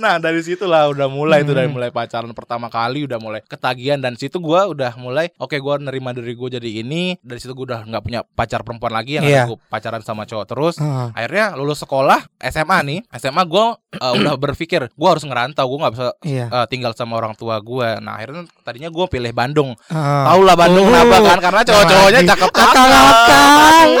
Nah 0.00 0.16
dari 0.16 0.40
situlah 0.40 0.88
udah 0.88 1.06
mulai 1.06 1.40
tuh 1.40 1.52
dari 1.52 1.68
Hmm. 1.68 1.76
mulai 1.76 1.90
pacaran 1.90 2.32
pertama 2.32 2.66
kali 2.66 3.04
udah 3.04 3.16
mulai 3.16 3.40
ketagihan 3.42 3.96
dan 3.96 4.16
situ 4.16 4.40
gua 4.40 4.64
udah 4.66 4.96
mulai 4.96 5.28
oke 5.36 5.52
gua 5.56 5.76
nerima 5.76 6.10
diri 6.10 6.32
gue 6.32 6.48
jadi 6.50 6.80
ini 6.80 7.20
dari 7.20 7.36
situ 7.36 7.52
gua 7.52 7.66
udah 7.68 7.80
nggak 7.84 8.02
punya 8.02 8.20
pacar 8.26 8.60
perempuan 8.60 8.90
lagi 8.90 9.16
yang 9.16 9.24
ada 9.24 9.44
gua 9.46 9.60
pacaran 9.62 10.00
sama 10.00 10.24
cowok 10.24 10.46
terus 10.46 10.74
Ah. 10.78 11.12
akhirnya 11.12 11.52
lulus 11.52 11.78
sekolah 11.78 12.16
SMA 12.40 12.78
nih 12.82 12.98
SMA 13.12 13.44
gue 13.44 13.66
udah 13.92 14.34
berpikir 14.42 14.88
gue 14.88 15.08
harus 15.08 15.20
ngerantau 15.20 15.66
gue 15.66 15.78
nggak 15.78 15.92
bisa 15.92 16.06
Iya. 16.22 16.46
eh, 16.48 16.66
tinggal 16.66 16.92
sama 16.92 17.14
orang 17.14 17.34
tua 17.34 17.60
gue 17.60 18.00
nah 18.00 18.16
akhirnya 18.16 18.48
tadinya 18.62 18.88
gue 18.88 19.04
pilih 19.06 19.30
Bandung 19.30 19.76
Ah. 19.86 20.26
tau 20.26 20.40
lah 20.40 20.56
Bandung 20.56 20.82
Oh. 20.82 20.90
kenapa 20.90 21.16
kan 21.20 21.38
karena 21.40 21.60
cowok-cowoknya 21.62 22.20
cakep-cakep 22.26 22.72
Akang-akang. 22.72 23.90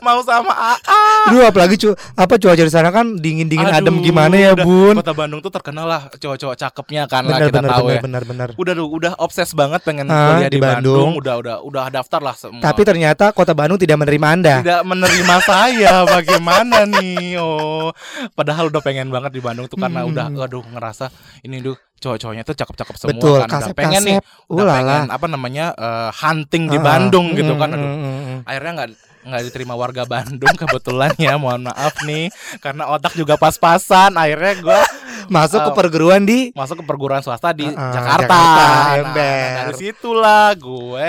mau 0.00 0.20
sama 0.20 0.52
AA 0.52 1.03
Duh 1.26 1.42
apalagi 1.42 1.76
cu 1.76 1.88
apa 2.14 2.34
cuaca 2.34 2.60
di 2.60 2.68
sana 2.68 2.88
kan 2.88 3.16
dingin-dingin 3.16 3.64
adem 3.66 3.96
Aduh, 3.96 4.04
gimana 4.04 4.34
ya, 4.34 4.50
udah, 4.52 4.62
Bun? 4.62 4.94
Kota 4.98 5.12
Bandung 5.12 5.40
tuh 5.40 5.48
terkenal 5.50 5.86
lah 5.86 6.02
cowok-cowok 6.10 6.52
cakepnya 6.54 7.02
kan 7.04 7.22
lah 7.22 7.38
Benar 7.38 7.48
kita 7.48 7.58
benar 7.58 7.70
tahu 7.70 7.84
benar 7.84 7.90
ya. 7.90 8.02
benar 8.02 8.22
benar. 8.24 8.48
Udah 8.54 8.72
tuh, 8.74 8.86
udah 8.88 9.12
obses 9.16 9.50
banget 9.52 9.80
pengen 9.80 10.06
Ah, 10.06 10.36
kuliah 10.36 10.46
di 10.46 10.52
di, 10.52 10.60
Bandung. 10.60 10.94
Bandung. 10.94 11.12
Udah 11.16 11.34
udah 11.38 11.56
udah 11.62 11.84
daftar 11.90 12.20
lah 12.20 12.34
semua. 12.34 12.60
Tapi 12.60 12.80
ternyata 12.82 13.24
Kota 13.30 13.52
Bandung 13.52 13.76
tidak 13.76 13.96
menerima 13.98 14.26
Anda. 14.30 14.54
tidak 14.60 14.82
menerima 14.82 15.34
saya 15.42 15.92
bagaimana 16.04 16.78
nih 16.86 17.36
oh 17.36 17.88
padahal 18.30 18.68
udah 18.68 18.80
pengen 18.80 19.08
banget 19.08 19.32
di 19.32 19.40
Bandung 19.40 19.64
tuh 19.64 19.76
karena 19.76 20.00
Hmm. 20.00 20.10
udah 20.10 20.26
aduh 20.38 20.64
ngerasa 20.66 21.08
ini 21.40 21.58
duh 21.58 21.72
cowok-cowoknya 21.96 22.42
tuh 22.42 22.52
cakep-cakep 22.54 22.94
semua 22.94 23.10
Betul, 23.10 23.36
kan 23.38 23.46
udah 23.46 23.60
kasep 23.62 23.74
pengen 23.74 24.02
nih 24.04 24.16
kasep. 24.18 24.46
udah 24.46 24.60
Ulala. 24.62 24.76
pengen 24.76 25.04
apa 25.08 25.26
namanya 25.26 25.64
eh, 25.72 26.10
hunting 26.14 26.64
di 26.66 26.76
Ah, 26.76 26.84
Bandung 26.84 27.26
gitu 27.32 27.50
mm, 27.50 27.58
kan 27.58 27.68
aduh 27.70 27.88
mm, 27.88 28.02
mm. 28.04 28.38
akhirnya 28.44 28.72
nggak 28.74 28.88
nggak 29.24 29.42
diterima 29.42 29.72
warga 29.72 30.04
Bandung 30.10 30.52
kebetulan 30.52 31.16
ya 31.16 31.34
mohon 31.34 31.64
maaf 31.64 31.96
nih 32.02 32.28
karena 32.58 32.88
otak 32.88 33.12
juga 33.12 33.34
pas-pasan 33.34 34.14
akhirnya 34.14 34.54
gue 34.56 34.80
Masuk 35.24 35.56
ke 35.58 35.70
Oh. 35.70 35.72
perguruan 35.74 36.20
di 36.20 36.52
masuk 36.52 36.80
ke 36.80 36.84
perguruan 36.84 37.24
swasta 37.24 37.48
di 37.50 37.64
Ah, 37.64 37.88
Jakarta. 37.90 38.28
Jakarta, 38.28 38.36
Nah, 38.36 38.92
ember. 39.00 39.48
dari 39.56 39.74
situlah 39.78 40.52
gue 40.52 41.08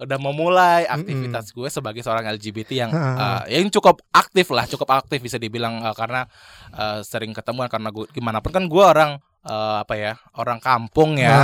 udah 0.00 0.18
memulai 0.18 0.82
aktivitas 0.84 1.54
gue 1.54 1.70
sebagai 1.70 2.02
seorang 2.02 2.26
LGBT 2.32 2.70
yang 2.76 2.90
eh, 2.90 3.54
yang 3.54 3.70
cukup 3.70 4.02
aktif 4.10 4.50
lah, 4.50 4.66
cukup 4.66 4.90
aktif 4.92 5.22
bisa 5.22 5.38
dibilang 5.38 5.78
eh, 5.80 5.94
karena 5.94 6.26
eh, 6.72 7.00
sering 7.02 7.30
ketemuan 7.30 7.70
karena 7.70 7.88
gue 7.88 8.10
gimana 8.10 8.42
pun 8.42 8.50
kan 8.50 8.66
gue 8.66 8.82
orang 8.82 9.22
eh, 9.42 9.76
apa 9.80 9.94
ya 9.94 10.12
orang 10.34 10.58
kampung 10.58 11.18
ya. 11.18 11.38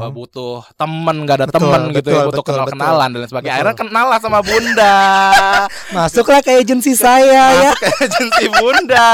Eh, 0.00 0.10
butuh 0.10 0.62
temen 0.74 1.16
nggak 1.22 1.36
ada 1.38 1.46
Betul, 1.48 1.58
temen 1.60 1.82
gitu 1.92 2.08
ya 2.08 2.14
betul, 2.20 2.28
butuh 2.28 2.42
betul, 2.42 2.54
kenal 2.54 2.66
kenalan 2.68 3.08
dan 3.08 3.18
lain 3.18 3.30
sebagainya 3.30 3.50
Betul. 3.50 3.58
akhirnya 3.62 3.76
kenal 3.78 4.06
lah 4.10 4.18
sama 4.18 4.40
bunda 4.40 4.96
Masuklah 5.96 6.40
ke 6.40 6.50
agensi 6.54 6.92
saya 6.92 7.24
ya. 7.24 7.70
masuk 7.70 7.78
ke 7.78 7.88
agensi 8.04 8.44
bunda 8.50 9.10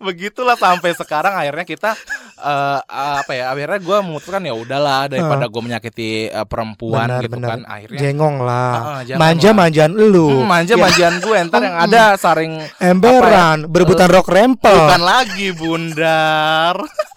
begitulah 0.00 0.56
sampai 0.56 0.90
sekarang 0.92 1.32
akhirnya 1.32 1.62
kita 1.62 1.90
eh, 2.36 2.78
apa 3.20 3.32
ya 3.32 3.44
akhirnya 3.50 3.78
gue 3.78 3.96
memutuskan 4.02 4.42
ya 4.42 4.54
udahlah 4.54 5.06
daripada 5.06 5.46
gue 5.46 5.62
menyakiti 5.62 6.10
eh, 6.28 6.46
perempuan 6.46 7.06
Benar 7.06 7.22
gitu 7.22 7.36
benar. 7.36 7.48
kan 7.50 7.60
akhirnya 7.64 8.00
Jengong 8.00 8.36
lah. 8.42 8.72
Ah, 8.74 8.84
ah, 8.84 9.00
jangan 9.02 9.20
Manja-manjaan 9.22 9.92
lu. 9.94 10.26
hmm, 10.34 10.44
manja 10.44 10.74
manjaan 10.74 11.14
gue 11.18 11.36
ntar 11.46 11.60
yang 11.62 11.76
ada 11.78 12.02
saring 12.16 12.52
Emberan, 12.78 13.64
berebutan 13.66 14.08
rok 14.08 14.28
rempel. 14.28 14.74
bukan 14.74 15.02
lagi 15.02 15.48
bundar 15.54 16.74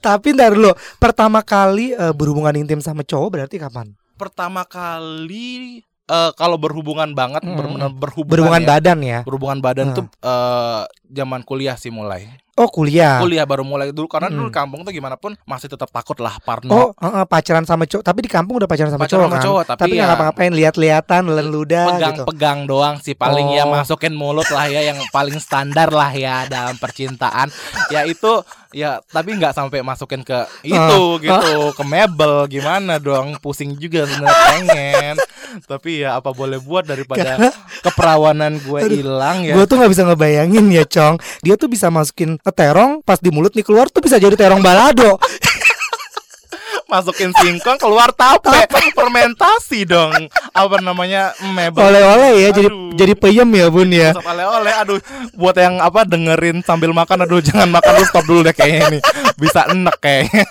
Tapi 0.00 0.32
ntar 0.32 0.52
dulu, 0.52 0.72
pertama 0.96 1.40
kali 1.40 1.92
eh, 1.92 2.10
berhubungan 2.10 2.52
intim 2.54 2.80
sama 2.80 3.00
cowok 3.02 3.28
berarti 3.30 3.56
kapan? 3.56 3.92
pertama 4.12 4.64
kali 4.64 5.80
eh, 6.06 6.30
kalau 6.34 6.56
berhubungan 6.56 7.08
banget 7.10 7.40
Hmm. 7.40 7.56
benar-benar 7.56 7.88
berhubungan 7.90 8.28
Berhubungan 8.30 8.62
ya. 8.62 8.68
badan 8.68 8.98
ya. 9.00 9.18
berhubungan 9.22 9.58
badan 9.58 9.86
Ah. 9.86 9.94
tuh 9.94 10.04
eh, 10.20 10.82
zaman 11.10 11.42
kuliah 11.42 11.74
sih 11.74 11.90
mulai 11.90 12.30
Oh 12.52 12.68
kuliah. 12.68 13.16
kuliah 13.16 13.42
baru 13.42 13.64
mulai 13.64 13.88
dulu 13.88 14.04
karena 14.04 14.28
dulu 14.28 14.44
Hmm. 14.44 14.52
di 14.52 14.54
kampung 14.54 14.80
tuh 14.84 14.92
gimana 14.92 15.16
pun 15.16 15.32
masih 15.42 15.64
tetap 15.66 15.88
takut 15.88 16.12
lah 16.18 16.36
Oh, 16.36 16.44
Parno 16.44 16.92
eh, 16.92 17.06
eh, 17.14 17.24
pacaran 17.24 17.64
sama 17.64 17.84
cowok. 17.84 18.04
Tapi 18.04 18.20
di 18.20 18.28
kampung 18.28 18.60
udah 18.60 18.68
pacaran 18.68 18.90
sama 18.90 19.00
Pacaran 19.00 19.16
cowok 19.16 19.24
sama 19.24 19.32
kan. 19.32 19.44
cowok, 19.46 19.62
tapi 19.64 19.84
nggak 19.88 19.96
ya- 19.96 20.08
ngapa-ngapain, 20.10 20.52
lihat-lihatan, 20.52 21.20
nelen 21.24 21.48
ludah 21.48 21.84
gitu. 21.88 21.94
pegang-pegang 21.96 22.58
doang 22.64 22.96
sih 23.00 23.14
paling 23.14 23.48
ya 23.50 23.64
Oh. 23.64 23.72
masukin 23.72 24.12
mulut 24.12 24.44
lah 24.46 24.68
ya 24.68 24.84
yang 24.84 25.00
paling 25.08 25.40
standar 25.40 25.88
lah 25.90 26.12
ya 26.12 26.44
dalam 26.44 26.76
percintaan 26.76 27.48
ya 27.88 28.04
itu 28.04 28.44
ya 28.70 29.00
tapi 29.04 29.34
nggak 29.34 29.50
sampai 29.50 29.80
masukin 29.80 30.20
ke 30.20 30.36
itu 30.62 30.76
Ah. 30.76 31.16
gitu 31.16 31.50
ke 31.72 31.82
mebel 31.82 32.44
gimana 32.46 33.00
dong 33.00 33.40
pusing 33.40 33.72
juga 33.74 34.04
sebenarnya 34.04 34.36
pengen 34.60 35.14
tapi 35.64 36.04
ya 36.04 36.14
apa 36.14 36.30
boleh 36.30 36.60
buat 36.60 36.84
daripada 36.84 37.40
keperawanan 37.82 38.60
gue 38.60 38.80
hilang 38.86 39.42
ya 39.42 39.54
Gue 39.54 39.64
tuh 39.64 39.74
nggak 39.74 39.90
bisa 39.90 40.04
ngebayangin 40.04 40.66
ya, 40.68 40.84
Cong. 41.00 41.16
Dia 41.40 41.56
tuh 41.56 41.72
bisa 41.72 41.88
masukin 41.88 42.36
ke 42.36 42.50
terong, 42.52 43.00
pas 43.00 43.16
di 43.16 43.32
mulut 43.32 43.56
nih 43.56 43.64
keluar 43.64 43.88
tuh 43.88 44.04
bisa 44.04 44.20
jadi 44.20 44.36
terong 44.36 44.60
balado. 44.60 45.16
masukin 46.90 47.30
singkong 47.38 47.78
keluar 47.78 48.10
tape 48.10 48.50
fermentasi 48.98 49.86
dong 49.86 50.26
apa 50.50 50.82
namanya 50.82 51.30
mebel 51.54 51.86
Oleh-oleh 51.86 52.42
ya, 52.42 52.48
jadi 52.50 52.66
Aduh. 52.66 52.98
jadi 52.98 53.14
peyem 53.14 53.46
ya, 53.54 53.66
Bun 53.70 53.90
ya. 53.94 54.10
Oleh-oleh 54.10 54.74
aduh 54.74 54.98
buat 55.38 55.54
yang 55.54 55.78
apa 55.78 56.02
dengerin 56.02 56.66
sambil 56.66 56.90
makan 56.90 57.22
aduh 57.30 57.38
jangan 57.38 57.70
makan 57.70 57.94
dulu 57.94 58.06
stop 58.10 58.24
dulu 58.26 58.40
deh 58.42 58.50
kayaknya 58.50 58.90
ini 58.90 58.98
bisa 59.38 59.70
enek 59.70 59.96
kayaknya 60.02 60.42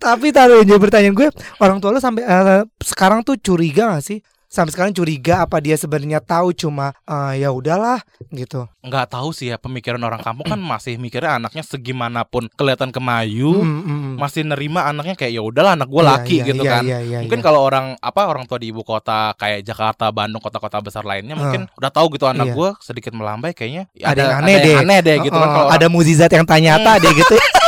Tapi 0.00 0.32
taruh 0.32 0.64
jadi 0.64 0.80
pertanyaan 0.80 1.14
gue, 1.14 1.28
orang 1.60 1.78
tua 1.78 1.92
lo 1.94 2.00
sampai 2.00 2.24
eh, 2.24 2.62
sekarang 2.82 3.22
tuh 3.22 3.36
curiga 3.38 3.92
gak 3.94 4.02
sih? 4.02 4.18
Sampai 4.48 4.72
sekarang 4.72 4.90
curiga 4.90 5.44
apa 5.44 5.60
dia 5.60 5.76
sebenarnya 5.76 6.18
tahu 6.18 6.50
cuma 6.50 6.96
eh, 7.02 7.38
ya 7.38 7.52
udahlah 7.52 8.00
gitu. 8.30 8.64
nggak 8.80 9.06
tahu 9.10 9.28
sih 9.30 9.48
ya 9.48 9.56
pemikiran 9.56 10.00
orang 10.00 10.18
kampung 10.18 10.48
kan 10.48 10.56
masih 10.56 10.96
mikirnya 10.96 11.36
anaknya 11.36 11.60
segimanapun 11.60 12.48
kelihatan 12.54 12.88
kemayu 12.88 13.52
Mm, 13.54 13.68
mm, 13.78 13.84
mm. 13.84 14.14
masih 14.16 14.42
nerima 14.42 14.84
anaknya 14.84 15.12
kayak 15.14 15.30
ya 15.30 15.42
udahlah 15.42 15.76
anak 15.76 15.86
gue 15.86 15.98
Iya, 15.98 16.08
laki 16.08 16.34
iya, 16.34 16.44
gitu 16.46 16.62
iya, 16.62 16.70
kan 16.70 16.82
iya, 16.82 16.98
iya, 17.00 17.18
mungkin 17.20 17.38
iya. 17.38 17.44
kalau 17.44 17.60
orang 17.60 17.86
apa 17.98 18.22
orang 18.24 18.44
tua 18.44 18.56
di 18.56 18.68
ibu 18.68 18.80
kota 18.80 19.32
kayak 19.34 19.60
Jakarta 19.62 20.08
Bandung 20.08 20.40
kota-kota 20.40 20.80
besar 20.80 21.04
lainnya 21.04 21.32
Ah. 21.32 21.38
mungkin 21.38 21.68
udah 21.70 21.90
tahu 21.90 22.06
gitu 22.10 22.24
anak 22.24 22.48
Iya. 22.48 22.54
gue 22.54 22.68
sedikit 22.80 23.12
melambai 23.12 23.52
kayaknya 23.52 23.92
ada, 24.00 24.16
yang 24.24 24.40
aneh 24.40 24.54
ada 24.54 24.64
deh. 24.64 24.72
yang 24.72 24.80
aneh 24.82 24.98
deh 25.02 25.16
gitu 25.22 25.36
kan 25.36 25.44
Oh, 25.44 25.54
kalau 25.54 25.68
ada 25.70 25.86
muzizat 25.86 26.30
yang 26.30 26.42
tanya-tanya 26.42 26.96
deh 26.98 27.12
gitu. 27.14 27.36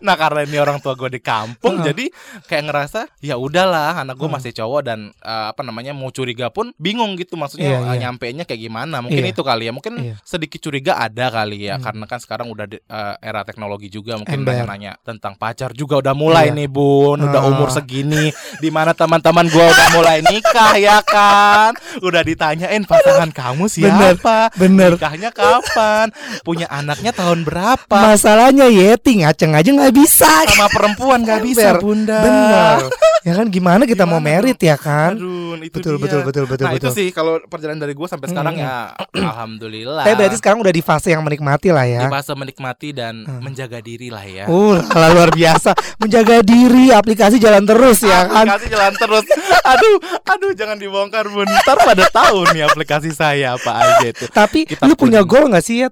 Nah 0.06 0.14
karena 0.14 0.40
ini 0.42 0.56
orang 0.56 0.78
tua 0.78 0.94
gue 0.94 1.08
di 1.08 1.20
kampung 1.20 1.80
jadi 1.80 2.08
kayak 2.44 2.64
ngerasa 2.64 3.00
ya 3.18 3.34
udahlah 3.36 3.98
anak 3.98 4.14
gue 4.14 4.26
masih 4.26 4.52
cowok 4.52 4.80
dan 4.82 4.98
eh, 5.14 5.46
apa 5.48 5.60
namanya 5.60 5.90
mau 5.90 6.08
curiga 6.08 6.48
pun 6.48 6.70
bingung 6.76 7.14
gitu 7.14 7.30
Iya, 7.30 7.40
maksudnya 7.40 7.68
eh, 7.68 7.80
iya. 7.80 7.94
nyampeinnya 8.02 8.44
kayak 8.44 8.60
gimana 8.60 8.98
mungkin 8.98 9.20
Iya. 9.20 9.32
itu 9.32 9.42
kali 9.42 9.64
ya 9.64 9.72
mungkin 9.72 9.94
Iya. 9.96 10.14
sedikit 10.22 10.60
curiga 10.60 10.96
ada 10.96 11.26
kali 11.28 11.64
ya 11.64 11.76
Hmm. 11.76 11.84
karena 11.84 12.04
kan 12.04 12.18
sekarang 12.18 12.46
udah 12.48 12.66
di- 12.66 12.80
eh, 12.80 13.14
era 13.20 13.42
teknologi 13.42 13.88
juga 13.88 14.16
mungkin 14.16 14.32
Ember. 14.38 14.54
nanya-nanya 14.56 14.98
tentang 15.00 15.34
pacar 15.34 15.70
juga 15.72 15.98
udah 15.98 16.12
mulai 16.12 16.48
Iya. 16.48 16.56
nih 16.56 16.68
bun 16.68 17.18
udah 17.20 17.40
Ah. 17.40 17.48
umur 17.48 17.68
segini 17.68 18.30
di 18.58 18.68
mana 18.68 18.90
teman-teman 18.90 19.46
gue 19.46 19.60
udah 19.62 19.88
mulai 19.92 20.18
nikah 20.20 20.74
ya 20.74 20.98
kan 21.02 21.72
udah 21.98 22.22
ditanyain 22.22 22.82
pasangan 22.82 23.30
kamu 23.30 23.64
Bener, 23.68 24.14
siapa 24.16 24.50
bener. 24.54 24.90
nikahnya 24.94 25.30
kapan 25.30 26.10
punya 26.40 26.66
anaknya 26.68 27.10
tahun 27.10 27.42
berapa 27.42 27.86
Masalahnya 28.08 28.66
Yeti 28.66 29.20
ngaceng 29.20 29.52
aja 29.52 29.68
nggak 29.68 29.87
bisa. 29.90 30.30
sama 30.46 30.66
perempuan 30.68 31.22
gak 31.22 31.40
bisa 31.40 31.76
bunda 31.78 32.20
Bener. 32.20 32.78
Ya 33.20 33.34
kan 33.34 33.46
gimana 33.46 33.82
kita 33.84 34.02
mau 34.02 34.18
Gimana 34.18 34.40
merit 34.40 34.58
ya 34.58 34.78
kan? 34.78 35.12
Aduh, 35.12 35.58
itu 35.58 35.74
Betul, 35.74 35.94
dia. 35.94 36.02
betul, 36.02 36.20
betul, 36.22 36.44
betul, 36.46 36.64
Nah 36.64 36.72
itu 36.72 36.86
betul. 36.86 36.96
sih 36.96 37.08
kalau 37.10 37.42
perjalanan 37.44 37.82
dari 37.82 37.92
gue 37.92 38.08
sampai 38.08 38.26
sekarang 38.26 38.54
Hmm. 38.54 38.62
ya 38.62 38.74
alhamdulillah. 39.12 40.02
Tapi 40.02 40.14
berarti 40.16 40.36
sekarang 40.38 40.58
udah 40.58 40.70
di 40.70 40.80
fase 40.80 41.08
yang 41.10 41.20
menikmati 41.20 41.68
lah 41.68 41.84
ya. 41.84 42.02
di 42.02 42.10
fase 42.10 42.32
menikmati 42.32 42.88
dan 42.90 43.14
Hmm. 43.22 43.42
menjaga 43.42 43.78
diri 43.78 44.08
lah 44.08 44.24
ya. 44.24 44.44
Uh, 44.46 44.80
luar 45.10 45.28
biasa. 45.30 45.74
Menjaga 45.98 46.40
diri, 46.40 46.88
aplikasi 46.88 47.36
jalan 47.36 47.62
terus 47.62 48.00
ya 48.00 48.24
kan. 48.24 48.46
Aplikasi 48.46 48.66
jalan 48.70 48.92
terus. 48.94 49.24
Aduh, 49.66 49.96
aduh 50.24 50.52
jangan 50.54 50.76
dibongkar 50.76 51.26
bun. 51.26 51.44
Ntar 51.44 51.76
pada 51.78 52.04
tahu 52.08 52.48
nih 52.50 52.64
aplikasi 52.64 53.10
saya 53.10 53.54
apa 53.54 53.70
aja 53.76 54.06
itu. 54.08 54.24
Tapi 54.30 54.64
Kita 54.64 54.86
lu 54.86 54.94
punya 54.94 55.20
goal 55.20 55.50
nggak 55.50 55.60
sih 55.60 55.84
ya 55.84 55.88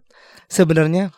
sebenarnya 0.47 1.11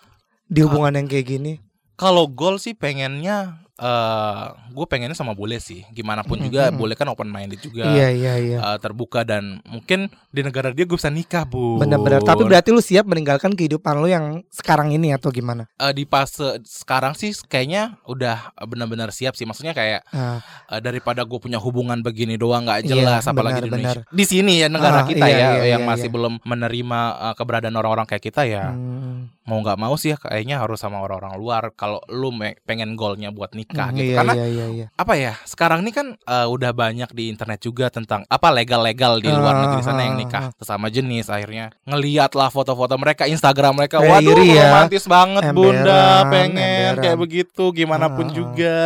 di 0.44 0.64
hubungan 0.64 0.96
yang 0.96 1.06
kayak 1.06 1.26
gini? 1.28 1.52
Kalau 1.98 2.30
goal 2.30 2.56
sih 2.56 2.78
pengennya 2.78 3.58
eh 3.78 4.44
gue 4.74 4.86
pengennya 4.90 5.14
sama 5.14 5.38
bule 5.38 5.62
sih. 5.62 5.86
Gimana 5.94 6.26
pun 6.26 6.34
juga 6.38 6.66
Mm-mm. 6.66 6.78
bule 6.78 6.98
kan 6.98 7.06
open 7.06 7.30
minded 7.30 7.62
juga. 7.62 7.86
Iya 7.86 8.10
iya 8.10 8.34
iya. 8.34 8.58
eh, 8.58 8.78
terbuka 8.78 9.22
dan 9.22 9.62
mungkin 9.62 10.10
di 10.34 10.42
negara 10.42 10.74
dia 10.74 10.82
gue 10.82 10.98
bisa 10.98 11.10
nikah 11.10 11.46
bu. 11.46 11.78
Benar-benar. 11.78 12.26
Tapi 12.26 12.42
berarti 12.42 12.74
lu 12.74 12.82
siap 12.82 13.06
meninggalkan 13.06 13.54
kehidupan 13.54 13.94
lu 14.02 14.10
yang 14.10 14.42
sekarang 14.50 14.90
ini 14.90 15.14
atau 15.14 15.30
gimana? 15.30 15.70
Eh, 15.78 15.94
di 15.94 16.02
fase 16.10 16.58
sekarang 16.66 17.14
sih 17.14 17.30
kayaknya 17.46 18.02
udah 18.02 18.50
benar-benar 18.66 19.14
siap 19.14 19.38
sih. 19.38 19.46
Maksudnya 19.46 19.78
kayak 19.78 20.02
Ah, 20.10 20.42
eh, 20.74 20.82
daripada 20.82 21.22
gue 21.22 21.38
punya 21.38 21.62
hubungan 21.62 22.02
begini 22.02 22.34
doang 22.34 22.66
nggak 22.66 22.82
Iya, 22.82 22.90
jelas 22.98 23.22
apalagi 23.30 23.62
di 23.62 23.70
benar, 23.70 24.02
Indonesia. 24.02 24.10
Di 24.10 24.24
sini 24.26 24.58
ya 24.58 24.66
negara 24.66 25.02
Ah, 25.02 25.06
kita 25.06 25.22
iya, 25.22 25.38
ya 25.38 25.50
iya, 25.54 25.78
yang 25.78 25.82
iya, 25.86 25.90
masih 25.90 26.10
iya. 26.10 26.14
belum 26.18 26.34
menerima 26.42 27.00
eh, 27.30 27.34
keberadaan 27.38 27.74
orang-orang 27.78 28.10
kayak 28.10 28.26
kita 28.26 28.42
ya. 28.42 28.74
hmm, 28.74 29.37
Mau 29.48 29.64
nggak 29.64 29.78
mau 29.80 29.96
sih 29.96 30.12
ya 30.12 30.16
kayaknya 30.16 30.60
harus 30.60 30.78
sama 30.78 31.00
orang-orang 31.00 31.34
luar 31.34 31.62
kalau 31.72 32.04
lu 32.06 32.28
pengen 32.62 32.92
goalnya 32.94 33.32
buat 33.32 33.56
nikah 33.56 33.88
hmm, 33.88 33.96
gitu. 33.96 34.10
iya, 34.12 34.16
Karena 34.20 34.32
iya 34.36 34.46
iya 34.46 34.66
iya. 34.68 34.86
apa 34.92 35.14
ya? 35.16 35.32
Sekarang 35.42 35.80
ini 35.80 35.90
kan 35.90 36.14
eh, 36.14 36.46
udah 36.46 36.70
banyak 36.70 37.08
di 37.10 37.32
internet 37.32 37.58
juga 37.58 37.88
tentang 37.88 38.28
apa 38.28 38.52
legal-legal 38.52 39.18
di 39.18 39.28
luar 39.28 39.56
Ah, 39.56 39.60
negeri 39.64 39.80
sana 39.80 40.04
yang 40.04 40.14
ah, 40.14 40.20
nikah 40.20 40.42
ah. 40.46 40.54
sesama 40.54 40.86
jenis 40.86 41.26
akhirnya 41.26 41.72
ngeliat 41.82 42.36
lah 42.36 42.46
foto-foto 42.46 42.94
mereka 42.94 43.24
Instagram 43.24 43.72
mereka 43.74 43.98
waduh 43.98 44.36
iri 44.36 44.52
ya. 44.52 44.68
romantis 44.68 45.08
banget 45.08 45.42
bunda 45.50 45.80
Emberan, 45.80 46.28
pengen 46.28 46.56
emberan. 46.60 47.00
kayak 47.00 47.18
begitu 47.18 47.64
gimana 47.72 48.06
pun 48.12 48.26
ah, 48.28 48.34
juga 48.34 48.76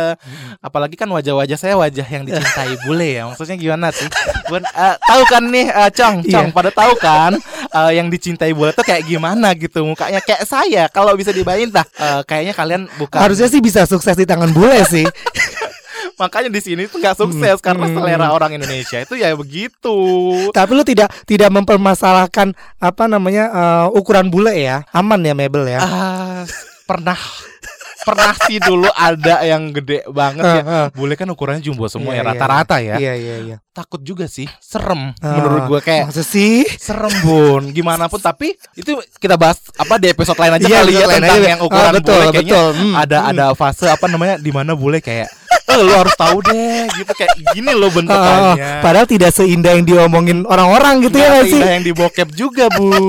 apalagi 0.59 0.95
kan 0.95 1.09
wajah-wajah 1.09 1.57
saya 1.59 1.75
wajah 1.75 2.07
yang 2.07 2.23
dicintai 2.23 2.73
bule 2.87 3.09
ya 3.11 3.27
maksudnya 3.27 3.57
gimana 3.59 3.91
sih 3.91 4.07
Bun, 4.47 4.63
eh, 4.63 4.95
tahu 5.03 5.23
kan 5.27 5.43
nih 5.43 5.67
eh, 5.67 5.89
cong 5.91 6.15
cong 6.23 6.47
Iya. 6.49 6.55
pada 6.55 6.71
tahu 6.71 6.93
kan 6.97 7.31
eh, 7.69 7.91
yang 7.97 8.07
dicintai 8.07 8.53
bule 8.53 8.71
tuh 8.71 8.85
kayak 8.85 9.03
gimana 9.03 9.51
gitu 9.53 9.83
mukanya 9.83 10.23
kayak 10.23 10.47
saya 10.53 10.83
kalau 10.87 11.17
bisa 11.17 11.33
dibayangin 11.33 11.73
dah 11.73 11.85
eh, 11.97 12.21
kayaknya 12.23 12.53
kalian 12.53 12.81
bukan 13.01 13.17
Harusnya 13.17 13.49
sih 13.49 13.57
bisa 13.57 13.89
sukses 13.89 14.13
di 14.13 14.29
tangan 14.29 14.53
bule 14.53 14.85
sih. 14.85 15.03
Makanya 16.21 16.53
di 16.53 16.61
sini 16.61 16.85
tuh 16.85 17.01
nggak 17.01 17.17
sukses 17.17 17.57
karena 17.57 17.89
Hmm. 17.89 17.95
selera 17.97 18.27
orang 18.29 18.53
Indonesia 18.53 19.01
itu 19.01 19.17
ya 19.17 19.33
begitu. 19.33 19.97
Tapi 20.53 20.71
lu 20.77 20.85
tidak 20.85 21.09
tidak 21.25 21.49
mempermasalahkan 21.49 22.53
apa 22.77 23.03
namanya 23.09 23.49
eh, 23.49 23.87
ukuran 23.97 24.29
bule 24.29 24.53
ya. 24.53 24.85
Aman 24.93 25.25
ya 25.25 25.33
Mebel 25.33 25.65
ya. 25.65 25.81
Ah, 25.81 26.41
pernah 26.85 27.17
pernah 28.01 28.33
sih 28.41 28.57
dulu 28.57 28.89
ada 28.89 29.41
yang 29.41 29.69
gede 29.69 30.01
banget 30.07 30.41
ya. 30.41 30.63
Bule 30.89 31.13
kan 31.13 31.25
ukurannya 31.25 31.61
jumbo 31.61 31.85
semua 31.85 32.11
Iya, 32.11 32.17
ya 32.17 32.23
iya, 32.23 32.29
rata-rata 32.29 32.75
ya. 32.77 32.95
Iya 32.97 33.13
iya 33.13 33.35
iya. 33.43 33.57
Takut 33.69 34.01
juga 34.01 34.25
sih, 34.25 34.45
serem 34.57 35.17
menurut 35.17 35.65
gue 35.65 35.79
kayak 35.81 36.09
Masa 36.09 36.21
sih? 36.21 36.61
serem 36.77 37.09
bun 37.21 37.69
gimana 37.69 38.05
pun 38.05 38.17
tapi 38.17 38.53
itu 38.73 38.93
kita 39.17 39.33
bahas 39.33 39.57
apa 39.73 39.97
di 39.97 40.07
episode 40.07 40.37
lain 40.37 40.53
aja 40.55 40.65
Iya, 40.65 40.79
kali 40.79 40.93
ya 40.93 41.05
tentang 41.09 41.37
aja. 41.37 41.49
yang 41.49 41.59
ukuran 41.59 41.81
Ah, 41.83 41.93
betul, 41.93 42.13
bule 42.13 42.25
kayaknya 42.29 42.53
betul. 42.53 42.69
Hmm, 42.75 42.93
ada 42.93 43.17
hmm. 43.19 43.29
ada 43.29 43.45
fase 43.53 43.85
apa 43.87 44.05
namanya 44.05 44.35
di 44.37 44.51
mana 44.51 44.71
bule 44.73 44.97
kayak 44.97 45.25
eh 45.73 45.81
lu 45.81 45.93
harus 45.93 46.13
tahu 46.13 46.37
deh? 46.43 46.85
Gitu 46.93 47.11
kayak 47.11 47.31
gini 47.51 47.69
Ah, 47.69 47.89
bentukannya. 47.89 48.71
Padahal 48.79 49.07
tidak 49.07 49.31
seindah 49.31 49.71
yang 49.73 49.83
diomongin 49.83 50.45
orang-orang 50.45 51.01
gitu 51.01 51.15
ya 51.15 51.21
Nggak 51.23 51.33
nggak 51.33 51.45
sih? 51.45 51.51
seindah 51.53 51.71
yang 51.71 51.83
di 51.83 51.93
bokep 51.93 52.29
juga 52.31 52.65
bun. 52.69 53.03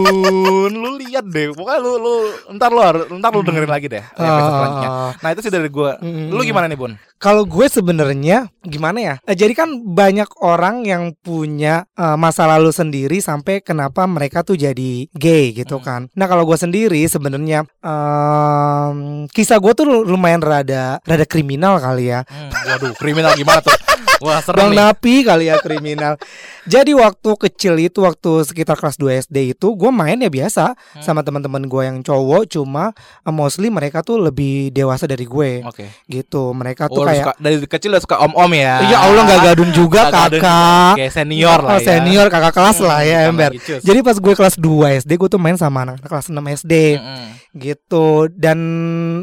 Lu 0.71 0.90
lihat 0.99 1.25
deh 1.25 1.50
pokoknya 1.50 1.78
lu 1.78 1.92
lu 1.97 2.14
ntar 2.54 2.71
lu 2.71 2.80
harus 2.80 3.04
ntar 3.11 3.30
lu 3.30 3.42
dengerin 3.42 3.68
lagi 3.68 3.87
deh 3.87 4.02
di 4.02 4.21
episode 4.21 4.54
selanjutnya. 4.54 4.90
Ah. 4.90 5.11
nah 5.16 5.28
itu 5.30 5.40
sih 5.40 5.52
dari 5.52 5.68
gue 5.68 5.90
Mm, 5.97 6.28
lu 6.30 6.40
gimana 6.42 6.66
nih 6.66 6.76
bun 6.76 6.92
Kalau 7.25 7.43
gue 7.43 7.64
sebenarnya 7.66 8.52
gimana 8.61 8.99
ya? 9.00 9.14
Eh, 9.25 9.33
Jadi 9.35 9.52
kan 9.52 9.69
banyak 9.83 10.28
orang 10.38 10.85
yang 10.85 11.16
punya 11.16 11.88
eh, 11.90 12.16
masa 12.16 12.45
lalu 12.45 12.69
sendiri 12.69 13.16
sampai 13.19 13.59
kenapa 13.59 14.04
mereka 14.04 14.45
tuh 14.45 14.54
jadi 14.54 15.09
gay 15.11 15.50
gitu 15.52 15.81
Hmm. 15.81 15.85
kan. 15.85 16.00
Nah 16.12 16.26
kalau 16.26 16.45
gue 16.45 16.54
sendiri 16.54 17.00
sebenarnya 17.04 17.64
em, 17.81 18.97
kisah 19.26 19.57
gue 19.57 19.73
tuh 19.73 19.85
lumayan 20.04 20.38
rada 20.38 21.00
rada 21.00 21.25
kriminal 21.25 21.78
kali 21.78 22.12
ya. 22.12 22.23
Hmm, 22.25 22.52
waduh 22.52 22.93
kriminal 22.95 23.33
gimana 23.33 23.59
tuh 23.59 23.73
wah 24.25 24.40
serem 24.40 24.57
Bang 24.59 24.71
nih 24.71 24.78
Napi 24.81 25.14
kali 25.23 25.45
ya 25.47 25.57
kriminal. 25.59 26.16
Jadi 26.64 26.90
waktu 26.90 27.31
kecil 27.38 27.76
itu 27.78 28.00
waktu 28.00 28.40
sekitar 28.43 28.75
kelas 28.75 28.97
2 28.97 29.21
SD 29.23 29.52
itu 29.52 29.69
gue 29.71 29.90
main 29.90 30.16
ya 30.16 30.28
biasa 30.28 30.73
Hmm. 30.75 31.02
sama 31.02 31.21
teman-teman 31.21 31.61
gue 31.62 31.83
yang 31.83 32.00
cowok 32.00 32.49
cuma 32.49 32.97
eh, 33.21 33.28
mostly 33.31 33.69
mereka 33.69 34.00
tuh 34.00 34.16
lebih 34.19 34.71
dewasa 34.71 35.04
dari 35.04 35.23
gue 35.23 35.61
oke 35.61 35.85
gitu. 36.07 36.50
Mereka 36.50 36.88
tuh 36.88 36.97
Oh, 36.97 37.04
kayak 37.04 37.21
suka, 37.21 37.33
dari 37.37 37.57
kecil 37.61 37.90
udah 37.90 38.00
suka 38.00 38.16
om-om 38.21 38.49
ya 38.50 38.81
Iya 38.83 38.99
Allah 39.02 39.23
nggak 39.23 39.40
gadun 39.45 39.71
juga 39.71 40.09
gadun. 40.09 40.40
kakak 40.40 40.95
Kayak 40.97 41.12
senior 41.12 41.59
lah 41.59 41.71
Oh, 41.71 41.78
ya 41.78 41.85
senior 41.85 42.26
kakak 42.28 42.54
kelas 42.54 42.78
lah 42.81 43.00
ya 43.02 43.19
Hmm, 43.21 43.31
ember. 43.31 43.50
Jadi 43.59 43.99
pas 44.00 44.16
gue 44.16 44.33
kelas 44.33 44.54
2 44.57 44.64
SD 44.99 45.12
gue 45.12 45.28
tuh 45.28 45.37
main 45.37 45.54
sama 45.54 45.85
anak 45.85 46.00
kelas 46.00 46.26
6 46.26 46.38
SD 46.57 46.73
Mm-mm. 46.97 47.26
gitu 47.54 48.07
Dan 48.31 48.59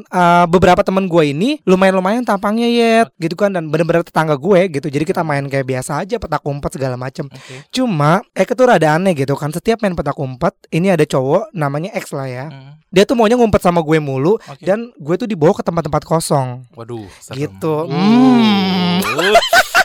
eh, 0.04 0.46
beberapa 0.46 0.82
teman 0.82 1.06
gue 1.06 1.24
ini 1.26 1.50
lumayan-lumayan 1.64 2.22
tampangnya 2.22 2.68
yet 2.68 3.08
gitu 3.16 3.34
kan 3.36 3.50
Dan 3.50 3.68
bener-bener 3.68 4.04
tetangga 4.04 4.36
gue 4.36 4.60
gitu 4.70 4.91
Jadi 4.92 5.04
kita 5.06 5.24
main 5.24 5.48
kayak 5.48 5.64
biasa 5.64 5.98
aja 5.98 6.20
petak 6.20 6.44
umpet 6.44 6.72
segala 6.72 6.94
macem 6.94 7.26
Oke. 7.26 7.64
Cuma 7.72 8.20
eh 8.32 8.44
itu 8.44 8.60
rada 8.62 8.92
aneh 8.92 9.16
gitu 9.16 9.34
kan 9.34 9.48
Setiap 9.50 9.80
main 9.80 9.96
petak 9.96 10.14
umpet 10.16 10.52
ini 10.70 10.92
ada 10.92 11.02
cowok 11.02 11.50
namanya 11.52 11.96
X 11.96 12.12
lah 12.12 12.28
ya 12.28 12.46
Mm. 12.52 12.84
Dia 12.92 13.08
tuh 13.08 13.16
maunya 13.16 13.40
ngumpet 13.40 13.64
sama 13.64 13.80
gue 13.80 13.98
mulu 13.98 14.36
Oke. 14.36 14.60
Dan 14.60 14.92
gue 14.94 15.16
tuh 15.16 15.24
dibawa 15.24 15.56
ke 15.56 15.64
tempat-tempat 15.64 16.04
kosong 16.04 16.68
Waduh, 16.76 17.08
serem. 17.18 17.40
Gitu. 17.40 17.76
Uh, 17.88 19.00
Hmm. 19.02 19.32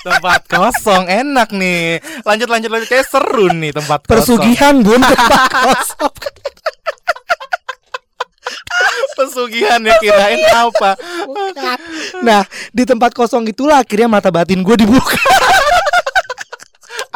tempat 0.02 0.46
kosong 0.46 1.06
enak 1.06 1.50
nih. 1.50 1.98
Lanjut 2.22 2.46
lanjut 2.46 2.66
lanjut 2.68 2.88
kayak 2.88 3.06
seru 3.06 3.46
nih 3.48 3.70
tempat 3.70 4.02
kosong. 4.02 4.38
Persugihan 4.38 4.74
bun 4.78 4.98
tempat 4.98 5.50
kosong 5.66 6.14
Pesugihan 9.16 9.80
ya 9.80 9.96
kirain 9.96 10.44
apa? 10.52 10.92
Nah 12.20 12.44
di 12.70 12.84
tempat 12.84 13.16
kosong 13.16 13.48
itulah 13.48 13.80
akhirnya 13.80 14.12
mata 14.12 14.28
batin 14.28 14.60
gue 14.60 14.76
dibuka 14.76 15.16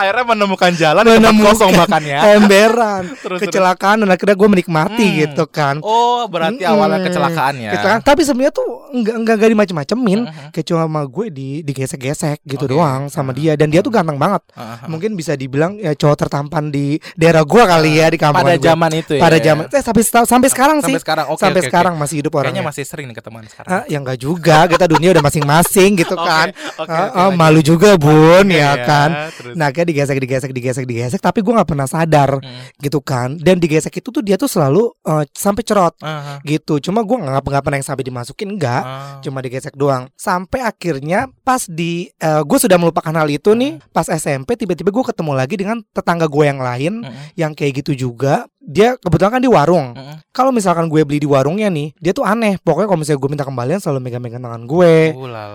Akhirnya 0.00 0.24
menemukan 0.26 0.72
jalan 0.72 1.02
Menemukan 1.02 1.44
kosong 1.46 1.72
makannya. 1.74 2.18
Emberan 2.34 3.02
Terus, 3.24 3.38
Kecelakaan 3.38 3.96
dan 4.00 4.08
akhirnya 4.08 4.34
gue 4.34 4.48
menikmati 4.48 5.02
Hmm. 5.02 5.18
gitu 5.20 5.44
kan 5.46 5.76
Oh, 5.80 6.24
berarti 6.26 6.60
Mm-mm. 6.60 6.72
awalnya 6.72 7.00
kecelakaan 7.02 7.54
ya. 7.58 7.70
Kecelakaan. 7.70 8.00
Tapi 8.02 8.20
sebenarnya 8.22 8.52
tuh 8.52 8.66
enggak 8.90 9.14
enggak 9.16 9.34
enggak 9.36 9.50
dimacem-macemin 9.50 10.20
Mhm. 10.22 10.48
Kayak 10.50 10.66
cuma 10.66 10.80
sama 10.82 11.02
gue 11.04 11.26
di 11.28 11.48
digesek-gesek 11.60 12.38
gitu 12.42 12.64
Oke. 12.64 12.72
doang 12.72 13.00
sama 13.06 13.30
Ah. 13.30 13.34
dia 13.34 13.52
Dan 13.52 13.68
dia 13.68 13.80
tuh 13.80 13.90
ganteng 13.90 14.16
banget 14.16 14.42
Ah, 14.52 14.76
ah. 14.76 14.86
Mungkin 14.86 15.12
bisa 15.12 15.34
dibilang 15.34 15.76
ya 15.76 15.92
cowok 15.92 16.16
tertampan 16.18 16.68
di 16.68 16.86
daerah 17.14 17.42
gue 17.42 17.62
kali 17.62 17.92
ya 17.94 18.08
di 18.08 18.16
kampung 18.16 18.42
pada 18.42 18.56
zaman 18.56 18.90
itu 18.94 19.12
ya. 19.14 19.20
Pada 19.20 19.36
zaman 19.38 19.64
eh, 19.66 19.82
sampai 19.82 20.02
sampai 20.02 20.48
sekarang 20.48 20.78
sih 20.78 20.88
Sampai 20.90 21.02
sekarang. 21.02 21.26
Oke, 21.28 21.40
Sampai 21.40 21.60
oke. 21.60 21.68
sekarang 21.68 21.94
masih 21.94 22.16
hidup 22.18 22.30
Kayaknya 22.30 22.48
orangnya 22.50 22.62
masih 22.64 22.84
sering 22.84 23.06
nih 23.06 23.16
ketemuan 23.16 23.44
sekarang. 23.44 23.70
Ah, 23.70 23.82
ya 23.84 23.98
enggak 23.98 24.18
juga, 24.18 24.58
kita 24.66 24.84
dunia 24.86 25.10
udah 25.10 25.22
masing-masing 25.22 25.90
gitu 25.96 26.14
kan. 26.30 26.48
oke, 26.76 26.80
Ah, 26.80 26.80
oke, 26.80 26.90
ah, 26.90 27.06
lanjut. 27.26 27.36
malu 27.36 27.60
juga 27.60 27.90
bun 27.94 28.44
Oke, 28.44 28.56
ya 28.56 28.72
kan. 28.80 29.10
terus. 29.32 29.54
Nah 29.54 29.68
kayak 29.68 29.86
digesek 29.90 30.16
digesek 30.16 30.50
digesek 30.50 30.84
digesek 30.86 31.20
tapi 31.20 31.42
gue 31.42 31.50
nggak 31.50 31.66
pernah 31.66 31.84
sadar 31.84 32.38
Mm. 32.40 32.78
gitu 32.78 33.02
kan. 33.02 33.34
Dan 33.36 33.58
digesek 33.58 33.90
itu 33.92 34.08
tuh 34.08 34.22
dia 34.22 34.38
tuh 34.38 34.46
selalu 34.46 34.94
eh, 35.02 35.24
sampai 35.34 35.62
cerot 35.62 35.94
Ah, 36.00 36.08
ah. 36.08 36.38
gitu. 36.46 36.78
Cuma 36.78 37.02
gue 37.02 37.16
nggak 37.18 37.42
nggak 37.42 37.62
pernah 37.62 37.76
yang 37.76 37.88
sampai 37.88 38.04
dimasukin 38.06 38.54
enggak. 38.54 38.82
Ah. 38.82 39.18
Cuma 39.18 39.42
digesek 39.42 39.74
doang. 39.74 40.06
Sampai 40.14 40.62
akhirnya 40.62 41.26
pas 41.42 41.66
di 41.66 42.06
gue 42.20 42.58
sudah 42.58 42.78
melupakan 42.78 43.10
hal 43.12 43.26
itu 43.26 43.52
nih. 43.52 43.82
Pas 43.90 44.06
SMP 44.06 44.54
tiba-tiba 44.54 44.88
gue 44.88 45.04
ketemu 45.04 45.32
lagi 45.34 45.54
dengan 45.58 45.82
tetangga 45.90 46.30
gue 46.30 46.44
yang 46.46 46.60
lain 46.60 47.02
Mm-mm. 47.02 47.34
yang 47.34 47.52
kayak 47.52 47.82
gitu 47.82 48.06
juga. 48.08 48.46
Dia 48.60 48.94
kebetulan 49.00 49.40
kan 49.40 49.42
di 49.42 49.50
warung. 49.50 49.96
Mm-mm. 49.96 50.16
Kalau 50.30 50.52
misalkan 50.52 50.86
gue 50.86 51.00
beli 51.02 51.18
di 51.18 51.26
warungnya 51.26 51.66
nih, 51.66 51.96
dia 51.96 52.12
tuh 52.12 52.22
aneh. 52.22 52.60
Pokoknya 52.60 52.86
kalau 52.86 53.00
misalnya 53.00 53.18
gue 53.18 53.30
minta 53.32 53.42
kembalian 53.42 53.80
selalu 53.80 53.98
megang-megang 54.04 54.38
tangan 54.38 54.62
gue. 54.68 54.94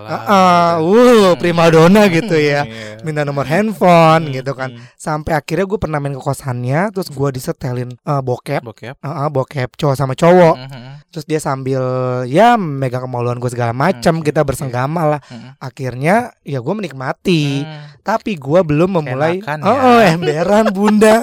Uh, 0.04 0.12
ah, 0.12 0.74
uh, 0.82 1.32
primadona 1.38 2.10
gitu 2.10 2.34
ya. 2.36 2.60
Iya. 2.66 2.98
Minta 3.06 3.22
nomor 3.22 3.46
handphone 3.46 4.25
Hmm, 4.26 4.34
gitu 4.34 4.52
kan. 4.52 4.70
hmm. 4.70 4.82
Sampai 4.94 5.32
akhirnya 5.32 5.64
gue 5.64 5.76
pernah 5.76 5.96
main 5.96 6.12
ke 6.12 6.20
kosannya, 6.20 6.90
terus 6.90 7.08
gue 7.08 7.28
disetelin 7.30 7.90
eh, 7.92 8.20
bokep, 8.20 8.60
Bokep. 8.60 8.96
Ah, 8.98 9.24
ah, 9.24 9.28
bokep 9.28 9.74
cowok 9.74 9.94
sama 9.94 10.12
cowok. 10.12 10.54
Mhm. 10.58 10.82
Terus 11.08 11.24
dia 11.24 11.38
sambil 11.38 11.82
ya 12.26 12.54
megang 12.54 13.02
kemaluan 13.02 13.36
gue 13.36 13.48
segala 13.48 13.70
macam, 13.70 14.14
Hmm, 14.14 14.22
kita 14.22 14.40
oke. 14.40 14.48
bersenggama 14.48 15.02
lah. 15.08 15.20
Mhm. 15.24 15.48
Akhirnya 15.58 16.14
ya 16.42 16.58
gue 16.58 16.74
menikmati, 16.74 17.62
Hmm. 17.62 17.96
tapi 18.02 18.34
gue 18.34 18.60
belum 18.60 18.90
memulai. 18.94 19.38
Enakan 19.38 19.58
oh, 19.62 19.70
ya. 19.70 19.80
oh, 19.80 20.00
emberan 20.02 20.64
bunda. 20.70 21.16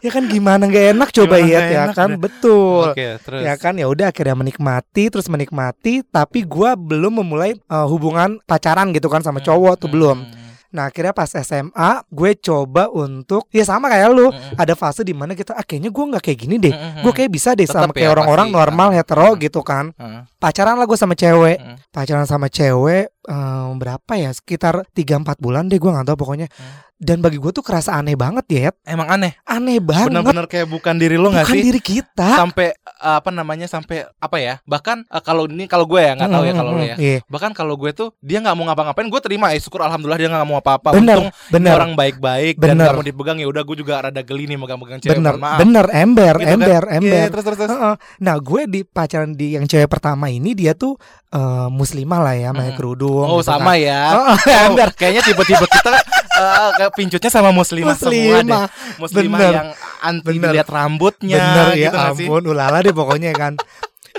ya 0.00 0.08
kan 0.08 0.24
gimana 0.24 0.64
nggak 0.64 0.96
enak 0.96 1.08
coba 1.12 1.36
ya, 1.36 1.60
ya 1.60 1.60
enak, 1.84 1.92
kan 1.92 2.10
udah. 2.10 2.20
betul. 2.20 2.82
Oke, 2.88 3.20
terus. 3.20 3.40
Ya 3.40 3.54
kan 3.54 3.76
ya 3.76 3.84
udah 3.84 4.08
akhirnya 4.08 4.32
menikmati 4.32 5.06
terus 5.06 5.28
menikmati 5.28 6.00
tapi 6.02 6.42
gua 6.42 6.72
belum 6.72 7.20
memulai 7.20 7.52
eh, 7.52 7.86
hubungan 7.86 8.40
pacaran 8.42 8.90
gitu 8.90 9.06
kan 9.06 9.20
sama 9.20 9.38
Hmm, 9.38 9.46
cowok 9.46 9.74
tuh 9.76 9.86
hmm, 9.86 9.94
belum. 9.94 10.18
hmm, 10.18 10.39
Nah 10.70 10.86
akhirnya 10.86 11.10
pas 11.10 11.26
SMA 11.28 11.90
gue 12.06 12.30
coba 12.38 12.86
untuk 12.86 13.50
ya 13.50 13.62
sama 13.62 13.86
kayak 13.86 14.08
lu 14.10 14.30
hmm. 14.30 14.54
ada 14.54 14.74
fase 14.74 15.02
di 15.02 15.10
mana 15.10 15.34
kita 15.34 15.52
ah, 15.52 15.66
kayaknya 15.66 15.90
gua 15.90 16.04
nggak 16.14 16.24
kayak 16.24 16.38
gini 16.38 16.56
deh. 16.56 16.70
Hmm, 16.70 17.02
Gue 17.02 17.12
kayak 17.12 17.30
bisa 17.30 17.52
deh 17.52 17.66
Tetep 17.66 17.74
sama 17.76 17.90
kayak 17.90 18.06
ya, 18.06 18.12
orang-orang 18.14 18.48
pasti. 18.48 18.58
normal 18.58 18.88
Ah. 18.88 18.94
hetero 18.94 19.28
Hmm. 19.30 19.40
gitu 19.40 19.60
kan. 19.60 19.84
Heeh. 19.92 20.20
Pacaran 20.38 20.78
lah 20.78 20.86
gue 20.86 20.96
sama 20.96 21.14
cewek. 21.14 21.58
Hmm. 21.58 21.76
Pacaran 21.90 22.24
sama 22.24 22.46
cewek 22.46 23.10
eh, 23.22 23.34
berapa 23.74 24.12
ya? 24.14 24.30
Sekitar 24.30 24.86
3 24.86 25.18
4 25.18 25.36
bulan 25.36 25.66
deh 25.66 25.76
gua 25.76 25.96
nggak 25.96 26.08
tahu 26.08 26.18
pokoknya. 26.18 26.48
Hmm. 26.48 26.88
Dan 27.00 27.24
bagi 27.24 27.40
gue 27.40 27.48
tuh 27.48 27.64
kerasa 27.64 27.96
aneh 27.96 28.12
banget 28.12 28.44
ya. 28.46 28.68
Emang 28.84 29.08
aneh. 29.08 29.32
Aneh 29.48 29.80
banget. 29.80 30.12
Bener-bener 30.12 30.44
kayak 30.44 30.68
bukan 30.68 31.00
diri 31.00 31.16
lo 31.16 31.32
nggak 31.32 31.48
Bukan 31.48 31.56
sih? 31.56 31.64
diri 31.64 31.80
kita. 31.80 32.28
Sampai 32.36 32.76
uh, 33.00 33.16
apa 33.16 33.32
namanya 33.32 33.64
sampai 33.64 34.04
apa 34.20 34.36
ya? 34.36 34.60
Bahkan 34.62 35.08
uh, 35.08 35.22
kalau 35.24 35.48
ini 35.48 35.64
kalau 35.64 35.88
gue 35.88 35.96
ya 35.96 36.12
nggak 36.12 36.28
tahu 36.28 36.44
ya 36.44 36.52
kalau 36.52 36.70
lo 36.76 36.84
ya. 36.84 36.96
Iya. 37.00 37.24
Bahkan 37.24 37.56
kalau 37.56 37.80
gue 37.80 37.96
tuh 37.96 38.12
dia 38.20 38.44
nggak 38.44 38.52
mau 38.52 38.68
ngapa-ngapain, 38.68 39.08
gue 39.08 39.20
terima. 39.24 39.48
Eh 39.48 39.56
syukur 39.56 39.80
alhamdulillah 39.80 40.20
dia 40.20 40.28
nggak 40.28 40.44
mau 40.44 40.60
apa-apa. 40.60 40.92
Bener, 40.92 41.16
Untung 41.16 41.26
bener. 41.48 41.72
orang 41.72 41.96
baik-baik 41.96 42.60
dan 42.60 42.76
nggak 42.76 42.92
mau 42.92 43.00
dipegang 43.02 43.38
ya 43.40 43.48
udah 43.48 43.62
gue 43.64 43.76
juga 43.80 43.94
rada 44.02 44.20
geli 44.20 44.44
nih 44.44 44.58
megang-megang 44.60 45.00
cewek. 45.00 45.16
bener 45.16 45.34
maaf. 45.38 45.56
bener 45.56 45.86
ember 45.96 46.34
Gitu 46.36 46.44
kan? 46.44 46.52
ember 46.52 46.82
Iya, 46.84 46.96
ember 47.00 47.26
terus 47.32 47.44
terus 47.46 47.58
terus. 47.58 47.72
Nah 48.20 48.36
gue 48.36 48.62
di 48.68 48.80
pacaran 48.84 49.32
di 49.32 49.56
yang 49.56 49.64
cewek 49.64 49.88
pertama 49.88 50.28
ini 50.28 50.52
dia 50.52 50.76
tuh 50.76 51.00
eh, 51.30 51.68
muslimah 51.72 52.20
lah 52.20 52.34
ya 52.36 52.50
pakai 52.52 52.72
Mm. 52.72 52.76
kerudung 52.76 53.08
Oh 53.12 53.38
gitu 53.38 53.48
sama 53.48 53.72
kan. 53.72 53.82
ya. 53.82 54.02
Oh, 54.10 54.34
Oh, 54.72 54.88
kayaknya 54.98 55.22
tipe-tipe 55.22 55.64
kita 55.64 55.90
uh, 56.36 56.70
kayak 56.74 56.92
pincutnya 56.94 57.30
sama 57.30 57.50
muslimah, 57.50 57.94
semua 57.94 58.38
deh. 58.40 58.66
muslimah 58.96 59.38
Bener. 59.38 59.52
yang 59.52 59.68
anti 60.00 60.32
Bener. 60.32 60.50
lihat 60.54 60.68
rambutnya 60.68 61.36
bener 61.36 61.68
ya 61.72 61.86
gitu 61.86 61.96
sih? 62.16 62.26
ampun 62.26 62.42
ulala 62.46 62.78
deh 62.80 62.90
pokoknya 62.90 63.30
kan 63.32 63.54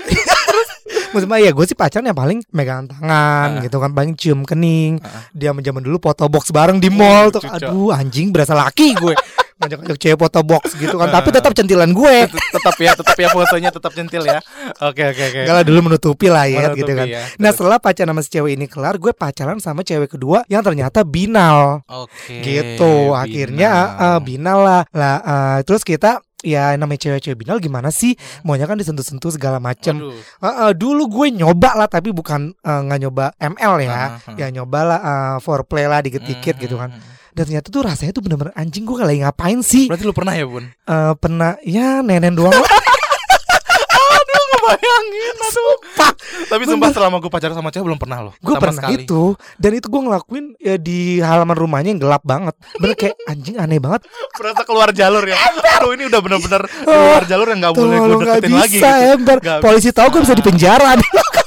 Muslimah 1.12 1.38
ya 1.38 1.52
gue 1.52 1.64
sih 1.64 1.76
pacaran 1.76 2.08
yang 2.08 2.16
paling 2.16 2.40
megang 2.50 2.88
tangan 2.88 3.48
Ah. 3.50 3.60
gitu 3.60 3.76
kan 3.76 3.92
paling 3.92 4.16
cium 4.16 4.42
kening 4.42 4.96
Ah. 4.98 5.28
dia 5.30 5.52
zaman 5.52 5.82
dulu 5.82 6.00
foto 6.00 6.24
box 6.24 6.48
bareng 6.48 6.80
di 6.80 6.88
mall 6.88 7.28
tuh 7.28 7.44
cucok. 7.44 7.68
aduh 7.68 7.92
anjing 7.92 8.32
berasa 8.32 8.56
laki 8.56 8.96
gue 8.96 9.12
ngajak-ngajak 9.62 9.96
cewek 9.96 10.18
foto 10.18 10.40
box 10.42 10.74
gitu 10.74 10.94
kan 10.94 11.08
tapi 11.08 11.28
tetap 11.30 11.52
centilan 11.52 11.90
gue 11.90 12.16
Tet- 12.26 12.50
tetap 12.58 12.74
ya, 12.76 12.92
tetap 12.92 13.14
ya 13.14 13.28
fotonya 13.30 13.70
tetap 13.70 13.92
centil 13.92 14.22
ya. 14.22 14.38
Oke 14.82 15.02
oke 15.06 15.22
oke. 15.22 15.40
Lah 15.44 15.62
dulu 15.62 15.78
menutupi 15.84 16.26
lah 16.26 16.44
ya 16.44 16.68
Menutupi 16.68 16.78
gitu 16.80 16.92
kan 16.92 17.06
ya. 17.06 17.22
Nah 17.36 17.50
setelah 17.50 17.78
pacaran 17.78 18.10
sama 18.10 18.20
si 18.20 18.30
cewek 18.30 18.52
ini 18.52 18.66
kelar 18.66 18.94
Gue 18.96 19.12
pacaran 19.12 19.56
sama 19.56 19.80
cewek 19.80 20.10
kedua 20.10 20.42
Yang 20.46 20.62
ternyata 20.68 21.00
binal 21.02 21.80
Oke. 21.86 22.42
gitu 22.42 23.14
akhirnya 23.14 23.70
Binal. 23.88 24.04
uh, 24.08 24.20
binal 24.20 24.58
lah 24.60 24.82
lah 24.90 25.16
uh, 25.22 25.58
terus 25.62 25.82
kita 25.82 26.18
ya 26.42 26.74
namanya 26.74 27.06
cewek-cewek 27.06 27.38
binal 27.38 27.62
gimana 27.62 27.88
sih? 27.88 28.18
Maunya 28.42 28.66
kan 28.66 28.74
disentuh-sentuh 28.74 29.30
segala 29.30 29.62
macem. 29.62 29.94
Aduh. 29.94 30.10
Heeh, 30.42 30.70
dulu 30.74 31.06
gue 31.08 31.26
nyoba 31.32 31.78
lah 31.78 31.86
tapi 31.86 32.10
bukan 32.10 32.50
eh, 32.50 32.80
nggak 32.82 32.98
nyoba 32.98 33.30
ML 33.38 33.74
ya. 33.78 33.94
Ah, 33.94 34.02
ah. 34.18 34.34
Ya 34.34 34.50
nyoba 34.50 34.80
lah 34.82 34.98
eh, 34.98 35.36
foreplay 35.38 35.86
lah 35.86 36.02
dikit-dikit 36.02 36.58
Hmm, 36.58 36.62
gitu 36.66 36.74
kan. 36.76 36.90
Dan 37.32 37.48
ternyata 37.48 37.72
tuh 37.72 37.80
rasanya 37.80 38.12
tuh 38.12 38.22
bener-bener 38.24 38.52
anjing 38.52 38.84
gue 38.84 38.96
lagi 39.00 39.24
ngapain 39.24 39.58
sih? 39.64 39.88
Berarti 39.88 40.04
lu 40.04 40.12
pernah 40.12 40.36
ya 40.36 40.44
bun? 40.44 40.64
Eh, 40.68 41.12
pernah 41.16 41.56
ya 41.64 42.04
nenen 42.04 42.36
doang 42.36 42.52
lah. 42.52 42.70
Bayangin 44.62 45.36
aduh. 45.42 45.76
Tapi 46.46 46.62
sumpah 46.70 46.94
selama 46.94 47.18
gue 47.18 47.26
pacaran 47.26 47.56
sama 47.56 47.74
cewek 47.74 47.82
belum 47.82 47.98
pernah 47.98 48.30
loh. 48.30 48.32
Gue 48.38 48.54
pernah 48.62 48.78
sekali. 48.78 49.02
itu 49.02 49.34
dan 49.58 49.70
itu 49.74 49.90
gue 49.90 50.02
ngelakuin 50.06 50.54
ya 50.62 50.76
di 50.78 51.18
halaman 51.18 51.56
rumahnya 51.58 51.90
yang 51.96 51.98
gelap 51.98 52.22
banget. 52.22 52.54
Bener 52.78 52.94
kayak 52.94 53.18
anjing 53.26 53.58
aneh 53.58 53.82
banget. 53.82 54.06
Berasa 54.38 54.62
keluar 54.62 54.94
jalur 54.94 55.26
ya. 55.26 55.34
Aduh 55.80 55.98
ini 55.98 56.06
udah 56.06 56.20
bener-bener 56.22 56.62
keluar 56.86 57.22
jalur 57.26 57.46
yang 57.50 57.58
gak 57.58 57.74
boleh 57.74 57.96
gue 57.98 58.06
nggak 58.06 58.38
deketin 58.38 58.50
bisa 58.54 58.62
lagi 58.62 58.78
gitu. 58.78 59.12
ember. 59.18 59.36
Nggak 59.42 59.58
Polisi 59.66 59.90
tahu 59.90 60.08
gue 60.14 60.22
bisa 60.22 60.34
dipenjara. 60.38 60.90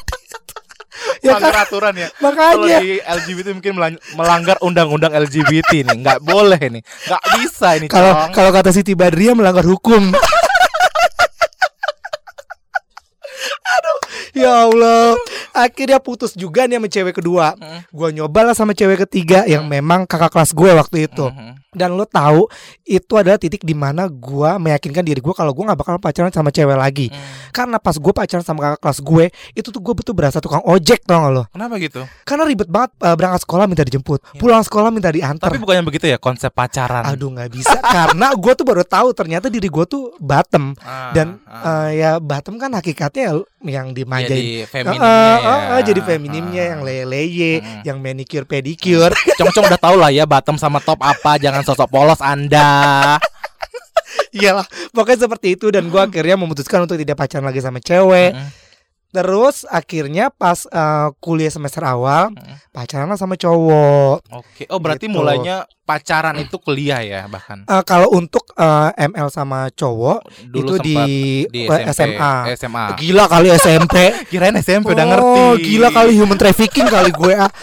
ya 1.26 1.34
kan 1.34 1.42
Melanggar 1.42 1.66
aturan 1.66 1.94
ya. 1.98 2.08
Kalau 2.14 2.30
makanya. 2.30 2.78
di 2.80 2.92
LGBT 3.02 3.48
mungkin 3.52 3.74
melan- 3.74 4.02
melanggar 4.14 4.58
undang-undang 4.62 5.10
LGBT 5.12 5.72
nih, 5.82 5.98
nggak 5.98 6.20
boleh 6.22 6.62
nih, 6.62 6.82
nggak 6.86 7.24
bisa 7.42 7.68
ini. 7.76 7.88
Kalau 7.90 8.30
kalau 8.30 8.54
kata 8.54 8.70
Siti 8.70 8.94
Badriah 8.94 9.34
melanggar 9.34 9.66
hukum. 9.66 10.14
Aduh, 13.66 13.98
ya 14.38 14.70
Allah. 14.70 15.18
Akhirnya 15.56 16.04
putus 16.04 16.36
juga 16.36 16.68
nih 16.68 16.76
sama 16.78 16.90
cewek 16.92 17.16
kedua. 17.16 17.56
Hmm. 17.56 17.80
Gua 17.90 18.12
nyoba 18.12 18.52
lah 18.52 18.56
sama 18.56 18.76
cewek 18.76 19.08
ketiga 19.08 19.48
yang 19.48 19.66
memang 19.66 20.04
kakak 20.04 20.30
kelas 20.30 20.52
gue 20.52 20.72
waktu 20.76 21.08
itu. 21.08 21.32
Mhm. 21.32 21.64
Dan 21.76 21.96
lo 21.96 22.04
tahu 22.04 22.48
itu 22.84 23.14
adalah 23.16 23.36
titik 23.36 23.64
di 23.64 23.72
mana 23.72 24.08
gua 24.08 24.56
meyakinkan 24.56 25.04
diri 25.04 25.20
gue 25.20 25.32
kalau 25.32 25.52
gua 25.52 25.72
nggak 25.72 25.80
bakal 25.80 25.96
pacaran 26.00 26.32
sama 26.32 26.52
cewek 26.52 26.76
lagi. 26.76 27.08
Hmm. 27.08 27.52
Karena 27.52 27.80
pas 27.80 27.96
gue 27.96 28.12
pacaran 28.12 28.44
sama 28.44 28.60
kakak 28.60 28.80
kelas 28.84 29.00
gue, 29.00 29.26
itu 29.56 29.68
tuh 29.72 29.80
gue 29.80 29.94
betul 29.96 30.12
berasa 30.12 30.40
tukang 30.40 30.60
ojek 30.64 31.04
tau 31.04 31.20
gak 31.22 31.32
lo? 31.32 31.44
Kenapa 31.52 31.80
gitu? 31.80 32.04
Karena 32.24 32.44
ribet 32.44 32.68
banget 32.68 32.92
eh, 33.00 33.16
berangkat 33.16 33.42
sekolah 33.44 33.66
minta 33.68 33.84
dijemput, 33.84 34.20
pulang 34.36 34.60
sekolah 34.60 34.92
minta 34.92 35.08
diantar. 35.08 35.48
Tapi 35.48 35.60
bukannya 35.60 35.84
begitu 35.84 36.08
ya 36.08 36.20
konsep 36.20 36.52
pacaran. 36.52 37.08
Aduh 37.08 37.32
nggak 37.32 37.48
bisa 37.48 37.80
karena 37.96 38.36
gue 38.36 38.54
tuh 38.56 38.66
baru 38.68 38.84
tahu 38.84 39.16
ternyata 39.16 39.48
diri 39.48 39.72
gue 39.72 39.86
tuh 39.88 40.12
bottom 40.20 40.76
Ah, 40.80 41.16
dan 41.16 41.40
ah. 41.48 41.88
eh, 41.88 42.04
ya 42.04 42.12
bottom 42.20 42.60
kan 42.60 42.72
hakikatnya 42.72 43.40
yang 43.64 43.92
dimanjain. 43.92 44.36
jadi 44.36 44.44
Eh, 44.56 44.68
feminimnya 44.68 45.04
eh, 45.04 45.38
eh, 45.46 45.82
jadi 45.86 46.02
feminimnya 46.02 46.64
yang 46.76 46.82
leye-leye, 46.82 47.54
Hmm. 47.62 47.82
yang 47.86 47.98
manicure 48.02 48.44
pedicure. 48.44 49.14
Cong-cong 49.40 49.70
udah 49.70 49.80
tau 49.80 49.96
lah 49.96 50.10
ya 50.10 50.26
bottom 50.26 50.58
sama 50.58 50.82
top 50.82 51.00
apa, 51.02 51.38
jangan 51.38 51.62
sosok 51.62 51.88
polos 51.88 52.20
Anda. 52.20 53.16
Iyalah, 54.36 54.68
pokoknya 54.92 55.28
seperti 55.28 55.56
itu 55.56 55.72
dan 55.72 55.88
gue 55.88 56.02
akhirnya 56.02 56.36
memutuskan 56.36 56.84
untuk 56.84 57.00
tidak 57.00 57.16
pacaran 57.16 57.48
lagi 57.48 57.64
sama 57.64 57.80
cewek. 57.80 58.36
Terus 59.08 59.64
akhirnya 59.66 60.28
pas 60.30 60.66
eh, 60.66 61.08
kuliah 61.18 61.48
semester 61.48 61.82
awal 61.82 62.30
Mm. 62.30 62.56
pacaran 62.70 63.16
sama 63.16 63.36
cowok. 63.36 64.18
Oke. 64.30 64.64
Oh, 64.68 64.78
berarti 64.78 65.08
Gitu. 65.08 65.16
mulainya 65.16 65.64
pacaran 65.82 66.36
itu 66.38 66.58
kuliah 66.58 67.00
ya 67.00 67.22
bahkan. 67.26 67.64
Eh, 67.64 67.84
kalau 67.84 68.12
untuk 68.12 68.44
eh, 68.54 68.90
ML 69.06 69.30
sama 69.30 69.72
cowok 69.72 70.20
Dulu 70.46 70.60
itu 70.60 70.74
di, 70.82 70.96
di 71.48 71.62
SMP, 71.64 72.20
SMA. 72.20 72.34
SMA. 72.56 72.86
Gila 72.96 73.26
kali 73.26 73.48
SMP. 73.52 73.96
Kirain 74.30 74.56
SMP 74.58 74.92
udah 74.92 75.06
Oh, 75.06 75.12
ngerti. 75.56 75.64
gila 75.66 75.90
kali 75.90 76.12
human 76.14 76.36
trafficking 76.36 76.86
kali 76.86 77.10
gue 77.10 77.34
ah. 77.34 77.48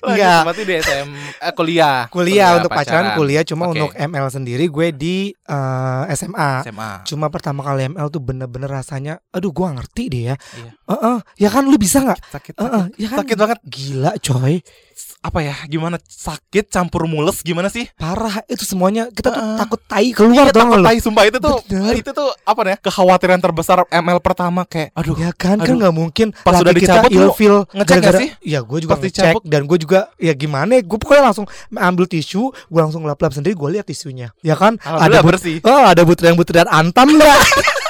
Enggak. 0.00 0.40
Berarti 0.48 0.62
di 0.64 0.74
SM 0.80 1.08
eh, 1.40 1.52
kuliah. 1.52 2.08
Kuliah 2.08 2.56
untuk 2.56 2.72
pacaran 2.72 3.16
kuliah 3.16 3.42
cuma 3.44 3.68
Oke. 3.68 3.76
untuk 3.76 3.90
ML 3.96 4.26
sendiri 4.32 4.64
gue 4.68 4.88
di 4.96 5.16
eh, 5.32 6.02
SMA. 6.16 6.64
SMA. 6.64 6.90
Cuma 7.04 7.26
pertama 7.28 7.60
kali 7.64 7.92
ML 7.92 8.08
tuh 8.08 8.22
bener-bener 8.22 8.70
rasanya 8.70 9.20
aduh 9.30 9.52
gua 9.52 9.76
ngerti 9.76 10.04
deh 10.08 10.22
ya. 10.32 10.36
Iya. 10.36 10.70
Heeh, 10.90 11.18
ya 11.46 11.48
kan 11.52 11.64
lu 11.68 11.76
bisa 11.78 12.02
nggak? 12.02 12.20
Sakit, 12.32 12.54
sakit, 12.56 12.62
Heeh, 12.62 12.84
ya 12.98 13.08
kan 13.08 13.18
sakit 13.22 13.36
banget. 13.36 13.58
Gila 13.66 14.12
coy. 14.18 14.54
Apa 15.20 15.40
ya? 15.40 15.52
Gimana 15.64 16.00
sakit 16.00 16.66
campur 16.66 17.04
mules 17.04 17.40
gimana 17.40 17.66
sih? 17.66 17.84
Parah 17.94 18.40
itu 18.46 18.64
semuanya 18.64 19.06
kita 19.06 19.28
tuh 19.28 19.36
Heeh. 19.36 19.56
takut 19.56 19.80
tai 19.82 20.08
keluar 20.10 20.48
Iya, 20.48 20.52
dong 20.52 20.62
takut 20.66 20.80
tai 20.82 20.98
sumpah 20.98 21.24
itu 21.24 21.38
tuh 21.38 21.56
Bener. 21.62 21.94
itu 21.94 22.10
tuh 22.10 22.30
apa 22.40 22.60
ya? 22.64 22.76
Kekhawatiran 22.78 23.38
terbesar 23.38 23.78
ML 23.86 24.18
pertama 24.18 24.64
kayak 24.64 24.90
aduh 24.92 25.12
Ya 25.14 25.30
kan 25.30 25.56
kan 25.56 25.66
Aduh. 25.66 25.76
nggak 25.78 25.94
mungkin 25.94 26.26
Pas 26.32 26.54
laki 26.54 26.62
udah 26.62 26.72
kita 26.72 26.84
dicabut 26.96 27.10
lu 27.10 27.20
ilfil 27.26 27.56
ngecek 27.70 27.88
gara-gara- 27.94 28.20
sih? 28.20 28.30
Ya 28.42 28.60
gue 28.60 28.78
juga 28.78 28.90
Pas 28.90 29.00
ngecek 29.00 29.12
dicabut? 29.12 29.42
dan 29.44 29.60
gue 29.64 29.78
juga 29.78 30.00
ya 30.16 30.32
gimana? 30.32 30.70
ya, 30.72 30.82
Gue 30.82 30.96
pokoknya 30.96 31.24
langsung 31.26 31.44
ambil 31.70 32.04
tisu, 32.04 32.42
gue 32.50 32.80
langsung 32.80 33.04
lap-lap 33.04 33.30
sendiri, 33.30 33.52
gue 33.52 33.68
lihat 33.70 33.84
tisunya. 33.84 34.32
Ya 34.40 34.54
kan? 34.54 34.80
But- 34.80 35.22
bersih. 35.22 35.60
Oh, 35.62 35.84
ada 35.84 36.00
butiran-butiran 36.00 36.64
antam 36.66 37.12
enggak? 37.12 37.38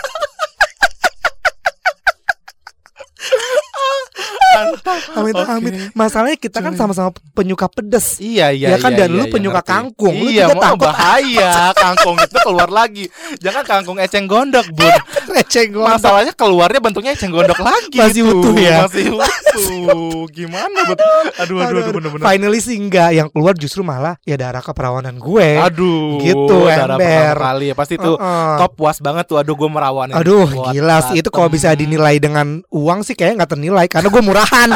Amin 5.13 5.35
Oke. 5.35 5.47
amin. 5.49 5.73
Masalahnya 5.93 6.37
kita 6.37 6.59
kan 6.59 6.73
sama-sama 6.75 7.09
penyuka 7.33 7.67
pedes. 7.67 8.19
Iya 8.19 8.51
iya 8.51 8.69
Ya 8.71 8.77
kan, 8.77 8.93
iya, 8.93 8.99
dan 9.01 9.09
iya, 9.09 9.17
lu 9.17 9.25
iya, 9.25 9.33
penyuka 9.33 9.61
ngerti. 9.61 9.71
kangkung, 9.71 10.15
lu 10.17 10.29
Iya 10.29 10.45
juga 10.45 10.55
mau 10.55 10.63
takut. 10.65 10.87
bahaya. 10.87 11.53
Kangkung 11.83 12.17
itu 12.17 12.37
keluar 12.39 12.69
lagi. 12.69 13.05
Jangan 13.39 13.63
kangkung 13.65 13.97
eceng 13.97 14.25
gondok 14.25 14.67
bun. 14.71 14.93
Receng 15.35 15.71
Masalahnya 15.73 16.33
keluarnya 16.33 16.81
bentuknya 16.81 17.13
eceng 17.13 17.31
gondok 17.31 17.59
lagi 17.69 17.97
Masih 17.97 18.23
tuh. 18.23 18.39
utuh 18.41 18.55
ya? 18.57 18.77
Masih 18.85 19.05
utuh. 19.11 20.25
Gimana 20.29 20.79
bet 20.87 20.99
Aduh. 21.39 21.59
Aduh 21.61 21.79
aduh 21.81 21.93
bener-bener 21.93 22.25
Finally 22.25 22.61
sih 22.61 22.77
enggak. 22.77 23.11
Yang 23.13 23.29
keluar 23.31 23.55
justru 23.55 23.81
malah 23.81 24.15
Ya 24.23 24.35
darah 24.35 24.61
keperawanan 24.61 25.17
gue. 25.17 25.49
Aduh 25.59 26.21
Gitu, 26.21 26.57
darah 26.67 26.97
ember. 26.97 27.37
kali 27.37 27.67
ya. 27.71 27.75
Pasti 27.75 27.95
tuh 27.97 28.17
top 28.57 28.73
puas 28.75 28.99
banget 28.99 29.25
tuh. 29.25 29.37
Aduh 29.37 29.55
gue 29.55 29.69
merawanin. 29.69 30.15
Aduh 30.15 30.45
gila 30.71 31.03
sih. 31.07 31.19
Itu 31.19 31.29
kalau 31.29 31.49
bisa 31.49 31.73
dinilai 31.73 32.17
dengan 32.17 32.63
uang 32.69 33.03
sih 33.03 33.13
Kayaknya 33.13 33.45
nggak 33.45 33.53
ternilai. 33.53 33.87
Karena 33.87 34.09
gue 34.09 34.23
murahan 34.23 34.69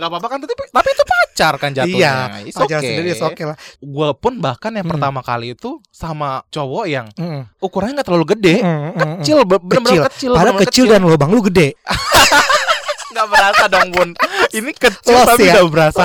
Gak 0.00 0.08
apa-apa 0.08 0.26
kan 0.26 0.38
tapi, 0.40 0.52
tapi 0.56 0.88
itu 0.88 1.04
pacar 1.04 1.52
kan 1.54 1.70
jatuhnya 1.70 2.00
Iya 2.00 2.14
It's 2.42 2.56
Pacar 2.56 2.80
okay. 2.80 2.88
sendiri 2.90 3.10
oke 3.14 3.42
lah 3.44 3.56
Gue 3.78 4.08
pun 4.14 4.32
bahkan 4.36 4.72
yang 4.72 4.82
Hmm. 4.82 4.96
pertama 4.96 5.20
kali 5.20 5.52
itu 5.52 5.76
Sama 5.86 6.40
cowok 6.48 6.84
yang 6.86 7.06
Mm, 7.12 7.44
Ukurannya 7.58 7.94
gak 7.94 8.08
terlalu 8.08 8.26
gede 8.30 8.56
mm, 8.58 8.66
mm, 8.66 8.90
mm. 8.90 8.96
Kecil 9.20 9.38
be- 9.44 9.60
bener-bener 9.60 10.08
kecil, 10.08 10.30
Padahal 10.30 10.46
bener-bener 10.50 10.64
kecil 10.66 10.84
dan 10.86 11.00
lubang 11.02 11.28
lu 11.28 11.42
gede 11.42 11.68
Gak 13.10 13.26
berasa 13.26 13.64
dong 13.66 13.88
bun 13.90 14.08
Ini 14.48 14.70
kecil 14.72 15.12
Los 15.12 15.28
tapi 15.28 15.42
ya? 15.44 15.58
udah 15.58 15.64
berasa 15.68 16.04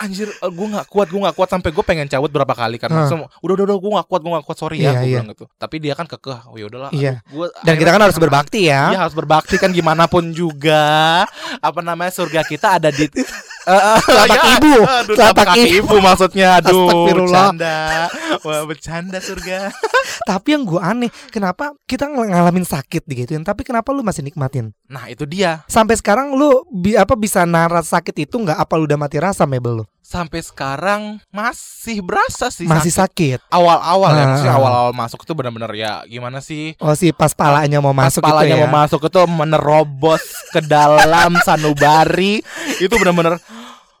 Anjir 0.00 0.32
gue 0.32 0.66
gak 0.72 0.88
kuat 0.88 1.12
Gue 1.12 1.20
gak 1.20 1.36
kuat 1.36 1.48
Sampai 1.52 1.76
gue 1.76 1.84
pengen 1.84 2.08
cabut 2.08 2.32
berapa 2.32 2.56
kali 2.56 2.80
Karena 2.80 3.04
Hah. 3.04 3.08
semua 3.12 3.28
Udah 3.44 3.52
udah 3.60 3.64
udah 3.68 3.76
gue 3.76 3.90
gak 4.00 4.08
kuat 4.08 4.20
Gue 4.24 4.32
gak 4.32 4.46
kuat 4.48 4.58
sorry 4.58 4.80
ya 4.80 4.96
Iya, 4.96 4.96
Gue 4.96 5.08
bilang 5.12 5.28
gitu. 5.36 5.44
Tapi 5.60 5.76
dia 5.76 5.92
kan 5.92 6.08
kekeh. 6.08 6.40
Oh 6.48 6.56
yaudahlah 6.56 6.88
aduh, 6.88 7.20
gua 7.28 7.46
Dan 7.60 7.74
kita 7.76 7.90
kan 7.92 8.00
harus 8.00 8.16
berbakti 8.16 8.58
Iya 8.64 8.96
ya 8.96 8.98
harus 9.04 9.12
berbakti 9.12 9.60
kan 9.60 9.68
gimana 9.76 10.08
pun 10.08 10.32
juga. 10.32 11.28
Apa 11.60 11.84
namanya 11.84 12.16
surga 12.16 12.40
kita 12.48 12.80
ada 12.80 12.88
di 12.88 13.04
Eh, 13.60 14.00
Telapak 14.00 14.36
ya, 14.36 14.52
ibu. 14.54 14.74
Aduh 14.80 15.14
Telapak 15.14 15.48
ibu. 15.54 15.76
ibu. 15.84 15.96
maksudnya. 15.98 16.48
Aduh 16.58 16.88
bercanda. 17.06 18.08
Wah 18.40 18.62
bercanda 18.64 19.18
surga. 19.18 19.68
Tapi 20.22 20.48
yang 20.50 20.64
gue 20.64 20.76
aneh 20.76 21.10
Kenapa 21.28 21.76
kita 21.84 22.04
ng- 22.04 22.28
ngalamin 22.28 22.62
sakit 22.62 23.04
digituin 23.04 23.40
Tapi 23.40 23.62
kenapa 23.62 23.90
lu 23.90 24.00
masih 24.00 24.20
nikmatin? 24.22 24.72
Nah 24.86 25.06
itu 25.06 25.24
dia. 25.24 25.60
Sampai 25.66 25.94
sekarang 25.94 26.32
lu 26.32 26.64
bi 26.68 26.94
apa 26.94 27.12
bisa 27.14 27.44
naras 27.44 27.88
sakit 27.88 28.22
itu 28.22 28.34
nggak? 28.34 28.56
Apa 28.56 28.74
lu 28.74 28.84
udah 28.84 28.96
mati 28.96 29.16
rasa 29.16 29.44
mebel 29.44 29.82
lu? 29.82 29.86
Sampai 30.00 30.40
sekarang 30.40 31.22
masih 31.30 32.00
berasa 32.00 32.48
sih 32.48 32.66
masih 32.66 32.90
sakit. 32.90 33.46
Awal-awal 33.46 34.10
ya 34.10 34.18
Ah. 34.18 34.26
Maksudnya 34.26 34.54
awal-awal 34.56 34.92
masuk 34.92 35.22
itu 35.22 35.32
benar-benar 35.32 35.70
ya 35.72 36.02
Gimana 36.04 36.40
sih? 36.40 36.74
Oh 36.76 36.92
si 36.92 37.10
pas 37.10 37.30
palanya 37.30 37.78
mau 37.78 37.92
Pas 37.92 38.10
masuk 38.10 38.18
palanya 38.20 38.48
itu 38.48 38.56
ya? 38.56 38.60
mau 38.60 38.72
masuk 38.76 39.00
itu 39.02 39.20
menerobos 39.24 40.22
ke 40.48 40.60
dalam 40.60 41.38
sanubari. 41.46 42.42
Itu 42.78 42.96
benar-benar 42.96 43.38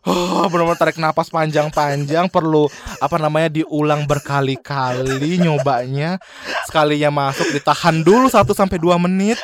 Oh, 0.00 0.48
benar-benar 0.48 0.80
tarik 0.80 0.96
napas 0.96 1.28
panjang-panjang 1.28 2.32
perlu 2.32 2.72
apa 3.04 3.20
namanya 3.20 3.52
diulang 3.52 4.08
berkali-kali 4.08 5.36
nyobanya. 5.36 6.16
Sekalinya 6.64 7.12
masuk 7.12 7.52
ditahan 7.52 8.00
dulu 8.00 8.32
1 8.32 8.48
sampai 8.56 8.80
2 8.80 8.96
menit. 8.96 9.36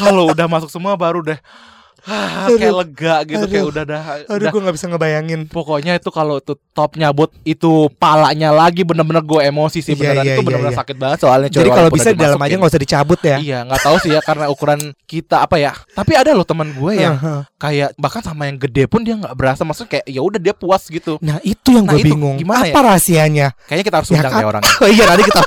Kalau 0.00 0.32
udah 0.32 0.48
masuk 0.48 0.72
semua 0.72 0.96
baru 0.96 1.20
deh 1.20 1.36
ah, 2.06 2.48
kayak 2.48 2.74
lega 2.74 3.14
gitu 3.24 3.44
kayak 3.44 3.62
Aduh. 3.64 3.72
udah 3.72 3.84
dah 3.84 4.02
aduh 4.24 4.36
udah. 4.36 4.50
gue 4.50 4.60
nggak 4.62 4.76
bisa 4.76 4.86
ngebayangin 4.88 5.40
pokoknya 5.46 5.92
itu 5.96 6.08
kalau 6.08 6.38
tuh 6.38 6.56
top 6.72 6.94
nyabut 6.94 7.32
itu 7.42 7.88
palanya 7.96 8.50
lagi 8.50 8.82
bener-bener 8.82 9.20
gue 9.20 9.40
emosi 9.42 9.80
sih 9.80 9.92
Iya, 9.92 10.00
beneran 10.00 10.24
iya, 10.24 10.32
itu 10.32 10.40
iya, 10.40 10.46
bener-bener 10.46 10.72
iya. 10.72 10.80
sakit 10.80 10.96
banget 10.96 11.18
soalnya 11.20 11.48
jadi 11.50 11.68
kalau 11.68 11.90
bisa 11.90 12.08
di 12.10 12.20
dalam 12.20 12.40
aja 12.40 12.54
nggak 12.54 12.70
usah 12.70 12.82
dicabut 12.82 13.20
ya 13.20 13.36
Iya 13.36 13.58
nggak 13.64 13.80
tahu 13.82 13.96
sih 13.98 14.10
ya 14.12 14.20
karena 14.20 14.46
ukuran 14.46 14.80
kita 15.04 15.42
apa 15.42 15.56
ya. 15.56 15.72
Tapi 15.90 16.12
ada 16.14 16.30
loh 16.30 16.46
teman 16.46 16.70
gue 16.70 16.92
yang 16.94 17.16
kayak 17.56 17.96
bahkan 17.96 18.22
sama 18.22 18.46
yang 18.46 18.56
gede 18.56 18.86
pun 18.86 19.02
dia 19.02 19.16
nggak 19.16 19.34
berasa. 19.34 19.66
Maksudnya 19.66 19.90
kayak 19.98 20.06
ya 20.06 20.20
udah 20.22 20.38
dia 20.38 20.54
puas 20.54 20.86
gitu. 20.86 21.18
nah 21.18 21.40
itu 21.42 21.72
yang 21.74 21.88
Nah, 21.88 21.96
gue 21.96 22.00
itu 22.04 22.08
bingung 22.14 22.36
gimana 22.38 22.62
ya? 22.62 22.70
apa 22.70 22.80
rahasianya 22.86 23.46
Kayaknya 23.66 23.84
kita 23.86 23.96
harus 23.98 24.08
Ya 24.08 24.14
undang 24.20 24.30
kan? 24.30 24.40
deh 24.40 24.48
orang. 24.48 24.62
oh 24.62 24.88
iya 24.94 25.04
tadi 25.08 25.22
kita 25.26 25.40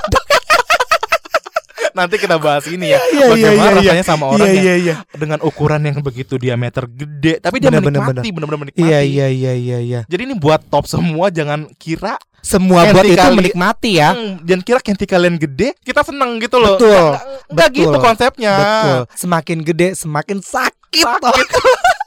Nanti 1.94 2.18
kita 2.18 2.36
bahas 2.36 2.66
ini 2.66 2.90
ya. 2.90 2.98
Iya, 3.06 3.14
iya, 3.14 3.26
Bagaimana 3.30 3.54
iya, 3.54 3.70
iya. 3.70 3.78
rasanya 3.80 4.04
sama 4.04 4.24
orang 4.28 4.42
Iya, 4.42 4.50
yang 4.50 4.60
iya, 4.60 4.74
iya. 4.76 4.94
dengan 5.14 5.38
ukuran 5.40 5.80
yang 5.80 5.98
begitu 5.98 6.34
diameter 6.34 6.84
gede, 6.84 7.38
tapi 7.38 7.56
dia 7.56 7.70
Bener, 7.70 7.80
menikmati, 7.80 8.28
benar-benar 8.28 8.60
menikmati. 8.60 8.82
Iya 8.82 8.98
iya 9.00 9.26
iya 9.28 9.52
iya 9.54 9.78
iya. 9.78 10.00
Jadi 10.04 10.22
ini 10.24 10.34
buat 10.34 10.60
top 10.64 10.84
semua 10.84 11.30
jangan 11.30 11.70
kira 11.74 12.18
Semua 12.40 12.84
buat 12.86 13.00
itu 13.00 13.16
kali- 13.16 13.38
menikmati 13.40 13.90
ya. 13.96 14.12
hmm, 14.12 14.42
jangan 14.42 14.62
kira 14.62 14.78
kenti 14.78 15.06
kalian 15.06 15.38
gede, 15.38 15.72
kita 15.80 16.02
seneng 16.02 16.36
gitu 16.38 16.58
loh. 16.58 16.76
Betul, 16.76 16.92
Nggak- 16.92 17.24
nggak 17.48 17.68
betul, 17.70 17.80
gitu 17.80 17.96
konsepnya. 17.98 18.52
Betul. 18.54 19.00
Semakin 19.16 19.58
gede 19.62 19.88
semakin 19.94 20.38
sakit. 20.38 21.06
Sakit. 21.08 21.48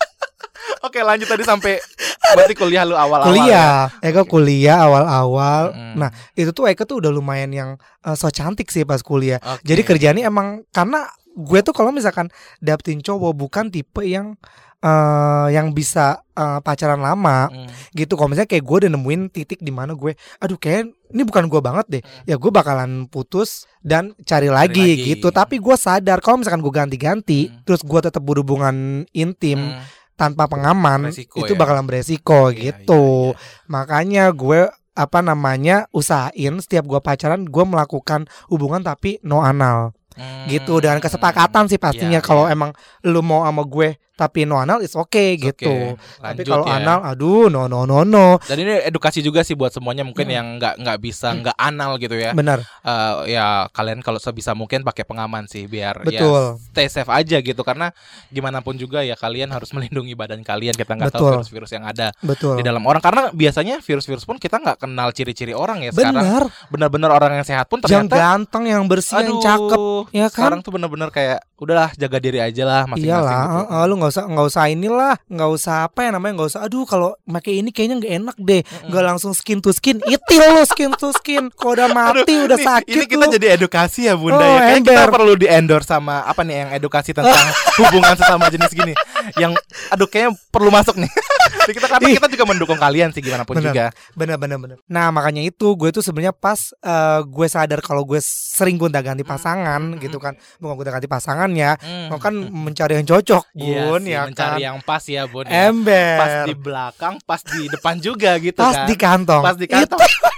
Oke, 0.79 0.99
lanjut 0.99 1.25
tadi 1.25 1.41
sampai 1.41 1.79
berarti 2.35 2.53
kuliah 2.53 2.83
lu 2.83 2.93
awal-awal. 2.93 3.27
ya? 3.27 3.31
kuliah, 3.31 3.71
Eko 3.99 4.21
kuliah 4.23 4.77
awal-awal. 4.81 5.63
Mm. 5.71 5.95
Nah 5.95 6.09
itu 6.33 6.51
tuh 6.51 6.65
Eko 6.65 6.83
tuh 6.83 6.99
udah 6.99 7.09
lumayan 7.09 7.49
yang 7.49 7.69
eh, 8.01 8.13
so 8.13 8.27
cantik 8.27 8.67
sih 8.67 8.83
pas 8.83 8.99
kuliah. 8.99 9.39
Oke. 9.39 9.63
Jadi 9.63 9.81
kerjaannya 9.83 10.23
emang 10.23 10.47
karena 10.69 11.05
gue 11.29 11.59
tuh 11.61 11.71
kalau 11.71 11.89
misalkan 11.89 12.27
dapetin 12.57 12.97
cowok 12.99 13.31
bukan 13.31 13.69
tipe 13.69 14.01
yang 14.01 14.35
eh 14.77 15.47
yang 15.49 15.71
bisa 15.71 16.21
eh, 16.31 16.59
pacaran 16.59 16.99
lama 16.99 17.49
Hmm. 17.49 17.65
gitu. 17.91 18.13
Kalau 18.13 18.29
misalnya 18.29 18.45
kayak 18.47 18.61
gue 18.61 18.77
udah 18.79 18.91
nemuin 18.91 19.21
titik 19.27 19.57
di 19.57 19.69
mana 19.69 19.91
gue, 19.91 20.13
aduh 20.37 20.53
kayak 20.55 20.85
ini 21.07 21.23
bukan 21.23 21.47
gue 21.47 21.57
banget 21.59 21.85
deh. 21.89 22.03
Ya 22.23 22.35
gue 22.35 22.51
bakalan 22.51 23.05
putus 23.05 23.65
dan 23.79 24.13
cari 24.21 24.45
lagi, 24.47 24.77
Hmm. 24.77 24.93
lagi. 24.93 25.07
gitu. 25.11 25.27
Tapi 25.31 25.57
gue 25.57 25.75
sadar 25.75 26.19
kalau 26.19 26.37
misalkan 26.37 26.59
gue 26.59 26.69
ganti-ganti, 26.71 27.41
Hmm. 27.47 27.63
terus 27.63 27.81
gue 27.81 27.99
tetap 27.99 28.21
berhubungan 28.21 28.75
intim 29.11 29.73
Hmm. 29.73 29.81
Tanpa 30.17 30.49
pengaman, 30.49 31.07
Resiko 31.07 31.39
itu 31.39 31.53
ya? 31.53 31.59
bakalan 31.59 31.85
beresiko 31.85 32.49
Iya, 32.49 32.57
gitu. 32.73 33.31
iya, 33.31 33.37
iya. 33.37 33.63
Makanya 33.69 34.23
gue 34.33 34.65
apa 34.91 35.19
namanya 35.21 35.85
usahain 35.91 36.57
setiap 36.57 36.83
gue 36.83 36.97
pacaran 36.97 37.45
gue 37.45 37.63
melakukan 37.63 38.25
hubungan 38.49 38.81
tapi 38.81 39.21
no 39.21 39.39
anal 39.39 39.93
Hmm. 40.17 40.49
gitu 40.49 40.81
dengan 40.81 40.97
kesepakatan 40.97 41.69
sih 41.69 41.77
pastinya 41.77 42.17
Iya, 42.17 42.25
kalau 42.25 42.49
iya. 42.49 42.57
emang 42.57 42.73
lu 43.05 43.21
mau 43.21 43.45
sama 43.45 43.61
gue 43.61 44.01
tapi 44.17 44.43
no 44.43 44.57
anal 44.57 44.81
is 44.81 44.97
okay 44.97 45.37
Oke, 45.37 45.53
gitu. 45.53 45.93
Tapi 46.17 46.41
lanjut 46.41 46.45
kalau 46.49 46.65
ya. 46.65 46.81
anal 46.81 46.99
aduh 47.05 47.47
no 47.47 47.69
no 47.69 47.85
no 47.85 48.01
no. 48.01 48.41
Dan 48.41 48.57
ini 48.57 48.81
edukasi 48.81 49.21
juga 49.21 49.45
sih 49.45 49.53
buat 49.53 49.69
semuanya 49.69 50.01
mungkin 50.01 50.25
Hmm. 50.25 50.33
yang 50.33 50.47
nggak 50.57 50.73
nggak 50.81 50.97
bisa 50.97 51.31
nggak 51.31 51.53
anal 51.53 51.95
gitu 51.95 52.17
ya. 52.17 52.33
benar. 52.33 52.65
Eh, 52.81 53.37
ya 53.37 53.69
kalian 53.69 54.01
kalau 54.01 54.17
sebisa 54.17 54.51
mungkin 54.51 54.81
pakai 54.81 55.05
pengaman 55.05 55.45
sih 55.45 55.69
biar 55.69 56.01
Betul. 56.01 56.57
ya 56.57 56.73
stay 56.73 56.87
safe 56.89 57.07
aja 57.07 57.37
gitu. 57.37 57.61
Karena 57.61 57.93
gimana 58.27 58.59
pun 58.59 58.73
juga 58.73 59.05
ya 59.05 59.13
kalian 59.13 59.53
harus 59.53 59.69
melindungi 59.69 60.17
badan 60.17 60.41
kalian. 60.41 60.73
Kita 60.73 60.97
nggak 60.97 61.13
tahu 61.13 61.37
virus-virus 61.37 61.71
yang 61.71 61.85
ada 61.85 62.09
betul. 62.19 62.57
di 62.57 62.65
dalam 62.65 62.81
orang. 62.81 62.99
Karena 62.99 63.29
biasanya 63.29 63.77
virus-virus 63.79 64.25
pun 64.25 64.35
kita 64.35 64.57
nggak 64.57 64.81
kenal 64.81 65.13
ciri-ciri 65.13 65.53
orang 65.53 65.85
ya 65.85 65.93
sekarang. 65.93 66.17
Benar. 66.17 66.43
Benar-benar 66.73 67.09
orang 67.13 67.31
yang 67.37 67.45
sehat 67.45 67.69
pun 67.69 67.83
yang 67.85 68.09
ternyata 68.09 68.15
ganteng 68.17 68.63
yang 68.65 68.83
bersih 68.87 69.21
yang 69.21 69.37
aduh, 69.37 69.43
cakep 69.43 69.79
ya 70.09 70.25
kan? 70.27 70.31
sekarang 70.33 70.59
tuh 70.63 70.71
benar-benar 70.71 71.09
kayak 71.11 71.39
udahlah 71.59 71.89
jaga 71.93 72.17
diri 72.17 72.37
aja 72.37 72.61
lah 72.61 72.81
masing-masing 72.85 73.09
Iyalah, 73.09 73.41
gitu. 73.41 73.57
heeh, 73.65 73.83
lu 73.83 73.93
nggak 73.97 74.11
usah 74.11 74.23
nggak 74.25 74.45
usah 74.45 74.63
inilah, 74.67 75.13
nggak 75.25 75.49
usah 75.49 75.75
apa 75.83 75.99
ya 75.99 76.09
namanya 76.11 76.33
nggak 76.37 76.49
usah. 76.49 76.61
Aduh, 76.61 76.83
kalau 76.83 77.09
pakai 77.23 77.53
ini 77.57 77.69
kayaknya 77.69 77.95
nggak 77.97 78.13
enak 78.15 78.37
deh. 78.37 78.61
Nggak 78.85 79.03
langsung 79.03 79.31
skin 79.31 79.57
to 79.57 79.71
skin, 79.71 79.97
itil 80.03 80.43
lu 80.43 80.63
skin 80.63 80.93
to 80.93 81.09
skin. 81.11 81.49
Kalau 81.49 81.73
udah 81.73 81.89
mati, 81.97 82.21
Aduh, 82.29 82.45
udah 82.45 82.55
ini- 82.55 82.67
sakit 82.67 82.93
Ini 82.93 83.05
kita 83.05 83.25
lu. 83.25 83.33
jadi 83.33 83.47
edukasi 83.53 84.05
ya 84.05 84.13
Bunda 84.13 84.37
Oh, 84.37 84.45
ya. 84.47 84.59
Kayaknya 84.69 84.81
kita 84.85 85.03
perlu 85.09 85.33
di 85.33 85.47
endorse 85.47 85.87
sama 85.87 86.21
apa 86.21 86.41
nih 86.41 86.55
yang 86.57 86.69
edukasi 86.73 87.09
tentang 87.11 87.33
hubungan 87.81 88.13
sesama 88.13 88.47
jenis 88.47 88.69
gini. 88.69 88.93
Yang 89.35 89.57
aduh 89.89 90.05
kayaknya 90.05 90.37
perlu 90.47 90.69
masuk 90.69 90.93
nih. 90.95 91.09
Jadi 91.49 91.73
kita 91.73 91.87
karena 91.87 92.07
kita 92.09 92.27
juga 92.27 92.45
mendukung 92.45 92.75
kalian 92.75 93.09
sih 93.09 93.19
gimana 93.19 93.43
pun 93.43 93.57
Bener. 93.57 93.69
juga. 93.69 93.85
Bener 94.13 94.35
bener 94.35 94.57
bener. 94.57 94.77
Nah 94.85 95.09
makanya 95.09 95.41
itu 95.41 95.73
gue 95.73 95.89
tuh 95.89 95.99
sebenarnya 95.99 96.31
pas 96.31 96.57
eh, 96.73 97.19
gue 97.23 97.47
sadar 97.47 97.79
kalau 97.79 98.03
gue 98.03 98.19
sering 98.21 98.75
gonta 98.75 98.99
ganti 98.99 99.21
pasangan 99.21 99.97
gitu 99.97 100.17
kan, 100.17 100.33
bukan 100.57 100.73
gonta 100.75 100.91
ganti 100.91 101.05
pasangan 101.05 101.49
ya, 101.51 101.75
Hmm. 101.77 102.17
kan 102.17 102.33
mencari 102.33 102.95
yang 102.95 103.05
cocok, 103.05 103.43
Iya 103.55 103.81
bun 103.83 104.01
sih, 104.01 104.11
ya 104.11 104.21
mencari 104.25 104.53
kan. 104.53 104.65
yang 104.65 104.77
pas 104.81 105.03
ya 105.03 105.23
Bun. 105.25 105.45
ya. 105.45 105.69
Ember. 105.69 106.17
Pas 106.17 106.33
di 106.43 106.53
belakang, 106.53 107.13
pas 107.21 107.41
di 107.41 107.61
depan 107.67 107.95
juga 107.97 108.31
gitu 108.37 108.57
Pas 108.57 108.73
kan. 108.73 108.87
di 108.87 108.95
kantong. 108.95 109.43
Pas 109.43 109.55
di 109.55 109.67
kantong. 109.67 109.99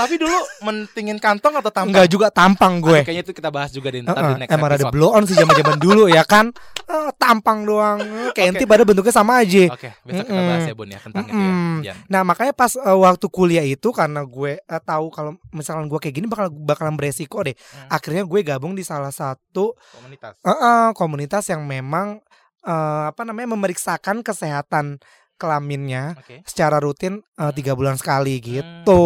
Tapi 0.00 0.14
dulu 0.16 0.32
mentingin 0.62 1.16
kantong 1.16 1.54
atau 1.54 1.68
tampang? 1.68 1.92
Enggak 1.92 2.08
juga 2.08 2.26
tampang 2.28 2.80
gue. 2.80 2.96
Aduh, 2.96 3.04
kayaknya 3.04 3.22
itu 3.22 3.34
kita 3.34 3.48
bahas 3.48 3.68
juga 3.68 3.88
di, 3.88 4.00
Heeh, 4.00 4.08
ntar 4.08 4.24
di 4.24 4.34
next 4.40 4.50
emang 4.50 4.68
ada 4.68 4.76
episode. 4.80 4.94
blow 4.96 5.10
on 5.12 5.24
sih 5.24 5.36
zaman-zaman 5.36 5.76
dulu 5.84 6.08
ya 6.08 6.24
kan. 6.24 6.48
Eh, 6.82 7.10
tampang 7.14 7.62
doang. 7.62 8.00
Eh, 8.00 8.32
Kayak 8.32 8.48
enti 8.50 8.64
pada 8.64 8.82
bentuknya 8.82 9.12
sama 9.12 9.38
aja. 9.38 9.68
Oke, 9.68 9.92
besok 10.02 10.24
kita 10.24 10.42
bahas 10.42 10.64
ya 10.64 10.72
Bun 10.72 10.88
ya 10.88 10.98
tentang 10.98 11.24
itu 11.24 11.36
ya. 11.36 11.52
Jan. 11.84 11.96
Nah 12.08 12.22
makanya 12.24 12.52
pas 12.52 12.72
eh, 12.72 12.98
waktu 12.98 13.26
kuliah 13.28 13.62
itu 13.62 13.88
karena 13.90 14.24
gue 14.24 14.52
eh, 14.56 14.82
tahu 14.82 15.06
kalau 15.10 15.36
misalkan 15.50 15.84
gue 15.86 15.98
kayak 15.98 16.14
gini 16.14 16.26
bakal 16.26 16.48
bakalan 16.50 16.96
beresiko 16.96 17.44
deh. 17.44 17.52
Hmm. 17.52 17.92
Akhirnya 17.92 18.24
gue 18.24 18.40
gabung 18.40 18.72
di 18.72 18.82
salah 18.82 19.10
satu 19.10 19.76
Komunitas. 19.92 20.34
eh, 20.38 20.50
eh, 20.50 20.88
komunitas 20.92 21.44
yang 21.46 21.62
memang 21.62 22.18
eh, 22.62 23.04
apa 23.06 23.22
namanya 23.22 23.52
memeriksakan 23.52 24.20
kesehatan 24.20 24.96
kelaminnya 25.40 26.14
Oke. 26.14 26.44
secara 26.44 26.76
rutin 26.76 27.24
eh, 27.34 27.52
tiga 27.52 27.72
bulan 27.72 27.96
sekali 27.96 28.36
gitu. 28.38 29.00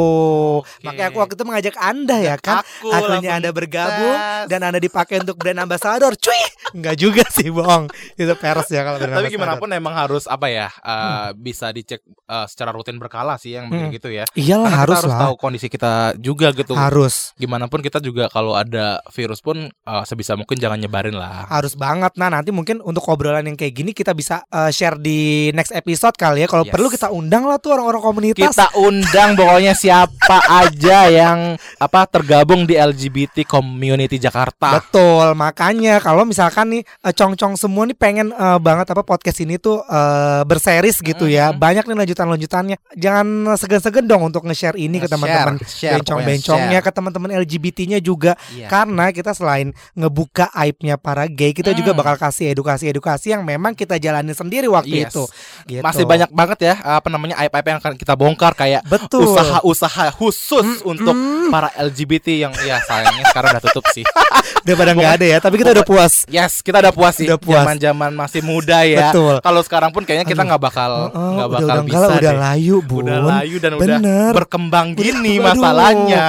Hmm, 0.58 0.60
oke. 0.60 0.82
Makanya 0.82 1.06
aku 1.08 1.18
waktu 1.18 1.34
itu 1.34 1.44
mengajak 1.44 1.74
anda 1.76 2.16
ya 2.18 2.34
kan. 2.36 2.60
Aku 2.60 2.90
Akhirnya 2.90 3.30
anda 3.34 3.50
bergabung 3.50 4.16
tes. 4.16 4.46
dan 4.48 4.60
anda 4.64 4.78
dipakai 4.78 5.20
untuk 5.20 5.36
brand 5.36 5.60
ambassador. 5.60 6.12
Cuy, 6.14 6.40
enggak 6.72 6.96
juga 6.96 7.22
sih 7.36 7.48
bohong. 7.48 7.86
Itu 8.12 8.34
peres 8.34 8.66
ya 8.68 8.82
kalau 8.82 8.98
brand 8.98 9.14
Tapi 9.16 9.30
gimana 9.30 9.54
pun 9.54 9.70
emang 9.70 9.94
harus 9.94 10.26
apa 10.26 10.46
ya 10.48 10.68
uh, 10.80 11.30
bisa 11.32 11.70
dicek 11.70 12.00
uh, 12.24 12.44
secara 12.44 12.70
rutin 12.70 12.98
berkala 12.98 13.36
sih 13.36 13.54
yang 13.54 13.66
Hmm. 13.66 13.88
begitu 13.88 14.10
ya. 14.10 14.26
Iyalah 14.34 14.66
Karena 14.66 14.80
harus 14.80 14.92
kita 14.92 15.00
harus 15.00 15.12
lah. 15.12 15.22
tahu 15.22 15.34
kondisi 15.36 15.66
kita 15.68 15.92
juga 16.16 16.50
gitu. 16.50 16.74
Harus. 16.74 17.32
Gimana 17.34 17.64
pun 17.64 17.78
kita 17.78 17.98
juga 17.98 18.26
kalau 18.26 18.54
ada 18.54 18.84
virus 19.10 19.38
pun 19.38 19.56
uh, 19.80 20.04
sebisa 20.04 20.34
mungkin 20.34 20.56
jangan 20.56 20.76
nyebarin 20.76 21.12
lah. 21.12 21.46
harus 21.46 21.74
banget 21.74 22.10
nah 22.14 22.26
nanti 22.26 22.50
mungkin 22.50 22.80
untuk 22.80 23.04
obrolan 23.04 23.44
yang 23.44 23.54
kayak 23.54 23.74
gini 23.74 23.90
kita 23.90 24.10
bisa 24.10 24.42
uh, 24.48 24.66
share 24.68 24.96
di 24.96 25.50
next 25.50 25.70
episode 25.70 26.16
kali 26.24 26.38
ya 26.40 26.48
kalau 26.48 26.64
Yes. 26.64 26.72
perlu 26.72 26.88
kita 26.88 27.08
undang 27.10 27.44
lah 27.44 27.58
tuh 27.58 27.70
orang-orang 27.72 28.00
komunitas 28.00 28.40
Kita 28.48 28.72
undang 28.74 29.36
pokoknya 29.36 29.72
siapa 29.74 30.38
aja 30.40 30.98
yang 31.06 31.38
apa 31.76 32.00
tergabung 32.06 32.64
di 32.64 32.74
LGBT 32.74 33.44
community 33.44 34.16
Jakarta. 34.16 34.80
betul 34.80 35.34
makanya 35.34 35.98
kalau 35.98 36.24
misalkan 36.24 36.70
nih 36.70 36.82
uh, 37.00 37.10
cong-cong 37.10 37.54
semua 37.54 37.84
nih 37.84 37.94
pengen 37.94 38.32
uh, 38.32 38.56
banget 38.56 38.88
apa 38.88 39.02
podcast 39.02 39.36
ini 39.38 39.56
tuh 39.56 39.82
uh, 39.82 40.40
berseris 40.42 40.98
gitu 40.98 41.26
ya 41.26 41.44
Mhm. 41.46 41.58
banyak 41.58 41.84
nih 41.84 41.96
lanjutan-lanjutannya 41.98 42.76
jangan 42.94 43.26
segan-segan 43.54 44.04
dong 44.04 44.22
untuk 44.24 44.42
nge-share 44.42 44.76
ini 44.76 44.96
ke 44.96 45.04
Nge-share, 45.04 45.12
teman-teman 45.12 45.54
share, 45.62 45.92
bencong-bencongnya 45.98 46.80
ke 46.80 46.90
teman-teman 46.90 47.30
LGBT-nya 47.36 47.98
juga 47.98 48.32
Iya. 48.48 48.66
karena 48.66 49.10
kita 49.10 49.32
selain 49.32 49.68
ngebuka 49.92 50.48
aibnya 50.52 50.96
para 50.96 51.26
gay 51.26 51.52
kita 51.52 51.72
juga 51.72 51.90
Hmm. 51.90 52.00
bakal 52.00 52.16
kasih 52.18 52.54
edukasi-edukasi 52.54 53.26
yang 53.28 53.42
memang 53.42 53.72
kita 53.72 53.96
jalani 53.96 54.32
sendiri 54.32 54.66
waktu 54.66 54.94
Yes. 54.96 55.10
itu 55.10 55.22
gitu. 55.68 55.82
Masih 55.82 56.04
banyak 56.14 56.30
banget 56.30 56.58
ya 56.62 56.74
apa 56.96 57.08
namanya 57.08 57.34
aib-aib 57.38 57.66
yang 57.66 57.78
akan 57.78 57.92
kita 57.94 58.14
bongkar 58.14 58.54
kayak 58.54 58.82
betul 58.84 59.26
usaha-usaha 59.26 60.10
khusus 60.12 60.80
untuk 60.82 61.12
Mm, 61.14 61.48
para 61.48 61.68
LGBT 61.76 62.26
yang 62.40 62.52
ya 62.58 62.78
sayangnya 62.80 63.26
sekarang 63.26 63.52
udah 63.52 63.62
tutup 63.62 63.84
sih. 63.90 64.02
daripada 64.64 64.90
nggak 64.92 65.12
ada 65.14 65.26
ya 65.26 65.38
tapi 65.38 65.56
kita 65.56 65.70
udah 65.72 65.84
puas 65.84 66.24
Yes, 66.26 66.60
kita 66.60 66.80
udah 66.80 66.90
puas 66.90 67.14
sih. 67.14 67.26
Udah 67.26 67.36
puas. 67.36 67.60
Zaman-zaman 67.60 68.10
masih 68.12 68.40
muda 68.40 68.80
ya. 68.82 69.10
Betul. 69.10 69.38
Kalau 69.40 69.60
sekarang 69.60 69.90
pun 69.90 70.02
kayaknya 70.02 70.24
kita 70.24 70.42
nggak 70.42 70.62
bakal 70.62 70.90
Oh, 71.06 71.36
nggak 71.36 71.46
udah 71.46 71.58
bakal 71.58 71.74
udah 71.74 71.84
bisa 71.84 72.06
udah 72.08 72.20
deh. 72.24 72.34
layu 72.34 72.76
bun 72.80 73.04
Udah 73.04 73.20
layu 73.20 73.56
dan 73.58 73.72
udah 73.74 73.98
Bener. 73.98 74.30
berkembang 74.32 74.86
gini 74.94 75.10
Udah- 75.34 75.44
aduh. 75.44 75.44
masalahnya. 75.52 76.24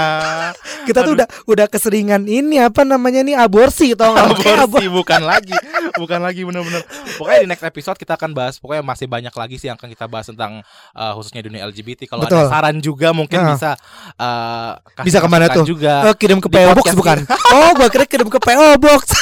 kita 0.88 1.00
tuh 1.02 1.14
udah 1.16 1.28
udah 1.46 1.66
keseringan 1.66 2.24
ini 2.24 2.60
apa 2.60 2.82
namanya 2.84 3.22
nih 3.22 3.36
aborsi 3.36 3.94
tau 3.94 4.14
nggak 4.14 4.38
Kayak 4.38 4.58
abo- 4.60 4.78
Aborsi 4.78 4.88
bukan 4.90 5.22
lagi, 5.24 5.56
bukan 5.96 6.20
lagi 6.20 6.42
bener-bener. 6.42 6.84
Pokoknya 7.16 7.40
di 7.40 7.48
next 7.48 7.64
episode 7.64 7.96
kita 7.96 8.14
akan 8.16 8.32
bahas. 8.32 8.58
Pokoknya 8.58 8.82
masih 8.82 9.06
banyak 9.06 9.32
lagi 9.32 9.56
sih 9.56 9.68
yang 9.68 9.75
akan 9.76 9.88
kita 9.88 10.06
bahas 10.06 10.26
tentang 10.26 10.60
uh, 10.92 11.12
khususnya 11.14 11.40
dunia 11.42 11.64
LGBT. 11.64 12.08
Kalau 12.08 12.24
ada 12.24 12.48
saran 12.48 12.80
juga 12.80 13.12
mungkin 13.12 13.38
Nah. 13.38 13.54
bisa 13.54 13.72
uh, 14.16 14.72
kasih 14.94 15.06
bisa 15.06 15.18
ke 15.20 15.28
mana 15.28 15.46
tuh 15.48 15.66
Juga. 15.66 16.02
Oh, 16.04 16.16
kirim 16.16 16.40
ke 16.40 16.48
PO 16.48 16.72
Box 16.74 16.88
bukan 16.94 17.18
oh 17.54 17.70
gua 17.74 17.88
kira 17.88 18.06
kirim 18.06 18.26
ke 18.26 18.38
PO 18.38 18.78
Box 18.78 19.04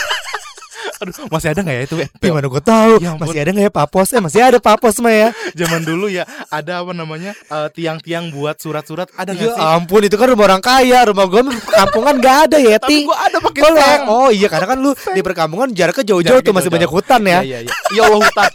Aduh, 0.99 1.15
masih 1.27 1.51
ada 1.51 1.59
nggak 1.59 1.75
ya 1.75 1.83
itu? 1.83 1.95
gimana 2.17 2.47
gua 2.47 2.59
tahu 2.59 2.95
Ya 2.97 3.11
ampun. 3.11 3.27
masih 3.27 3.39
ada 3.39 3.51
nggak 3.51 3.65
ya 3.65 3.73
papos 3.73 4.07
eh 4.09 4.19
masih 4.19 4.39
ada 4.39 4.59
papos 4.59 4.99
mah 4.99 5.11
ya 5.11 5.29
Zaman 5.59 5.81
dulu 5.81 6.07
ya 6.07 6.23
ada 6.47 6.79
apa 6.79 6.91
namanya 6.91 7.31
uh, 7.49 7.67
tiang-tiang 7.67 8.29
buat 8.29 8.55
surat-surat 8.55 9.11
ada 9.13 9.31
nggak 9.31 9.43
ya 9.43 9.51
sih? 9.51 9.63
ampun 9.73 10.01
itu 10.01 10.15
kan 10.15 10.27
rumah 10.27 10.45
orang 10.45 10.61
kaya 10.61 11.03
rumah 11.05 11.25
gua 11.25 11.41
mah 11.43 11.57
kampungan 11.59 12.13
nggak 12.17 12.37
ada 12.47 12.57
ya 12.57 12.77
Tapi 12.79 13.03
gua 13.03 13.17
ada 13.19 13.37
pakai 13.41 13.61
Oh, 13.63 13.75
oh 14.07 14.29
iya 14.29 14.47
karena 14.47 14.67
kan 14.69 14.77
lu 14.77 14.91
di 14.93 15.19
perkampungan 15.19 15.67
jaraknya 15.71 16.03
jauh-jauh 16.05 16.39
tuh 16.39 16.51
masih 16.51 16.67
jauh-jauh. 16.67 16.75
banyak 16.77 16.91
hutan 16.91 17.21
ya. 17.21 17.39
Iya, 17.41 17.41
iya, 17.41 17.57
iya. 17.63 17.71
Ya 17.91 18.01
Allah 18.03 18.19
hutan. 18.21 18.51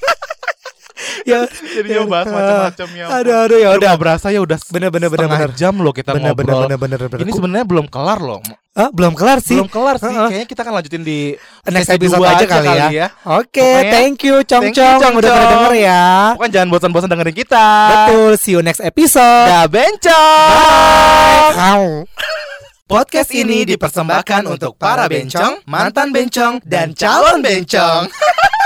Ya, 1.22 1.46
Jadi 1.76 1.88
dia 1.88 2.02
bahas 2.04 2.26
macam-macam 2.26 2.86
ya. 2.92 3.04
ampun. 3.04 3.16
Aduh 3.18 3.34
aduh 3.40 3.58
ya 3.58 3.68
Udah 3.74 3.94
berasa 3.94 4.26
ya 4.28 4.38
udah 4.38 4.58
Bener, 4.68 4.88
bener, 4.88 5.08
bener, 5.08 5.24
setengah 5.24 5.40
bener. 5.40 5.50
jam 5.56 5.74
loh 5.78 5.90
kita 5.90 6.10
Bener 6.12 6.34
bener 6.34 6.54
ngobrol. 6.54 6.62
bener 6.66 6.78
bener 6.78 6.98
bener. 7.08 7.24
Ini 7.24 7.32
sebenarnya 7.32 7.66
belum 7.66 7.86
kelar 7.86 8.18
loh. 8.18 8.40
Ah, 8.72 8.94
belum 8.94 9.10
kelar 9.12 9.42
sih. 9.42 9.58
Belum 9.58 9.66
kelar 9.66 9.98
sih. 9.98 10.06
Heeh. 10.06 10.28
Kayaknya 10.30 10.46
kita 10.46 10.60
akan 10.62 10.72
lanjutin 10.76 11.02
di 11.02 11.18
Next 11.66 11.90
episode 11.90 12.22
dua 12.22 12.30
aja 12.30 12.46
kali 12.46 12.68
ya. 12.94 13.08
Oke, 13.26 13.58
Pokoknya, 13.58 13.90
thank 13.90 14.18
you 14.22 14.36
Cong 14.42 14.62
thank 14.62 14.76
you, 14.76 14.84
Cong 14.84 15.00
Cong 15.00 15.14
udah 15.18 15.30
pada 15.30 15.46
denger 15.50 15.72
ya. 15.76 16.02
Pokoknya 16.32 16.52
jangan 16.54 16.68
bosan-bosan 16.70 17.08
dengerin 17.08 17.36
kita. 17.36 17.66
Betul, 17.90 18.30
see 18.36 18.54
you 18.54 18.62
next 18.62 18.78
episode. 18.78 19.46
Dah 19.50 19.66
bencong. 19.66 21.52
Bye. 21.52 22.06
Podcast 22.86 23.34
ini 23.36 23.66
dipersembahkan 23.66 24.48
untuk 24.48 24.80
para 24.80 25.04
bencong, 25.04 25.60
mantan 25.66 26.08
bencong, 26.08 26.64
dan 26.64 26.94
calon 26.94 27.42
bencong. 27.42 28.08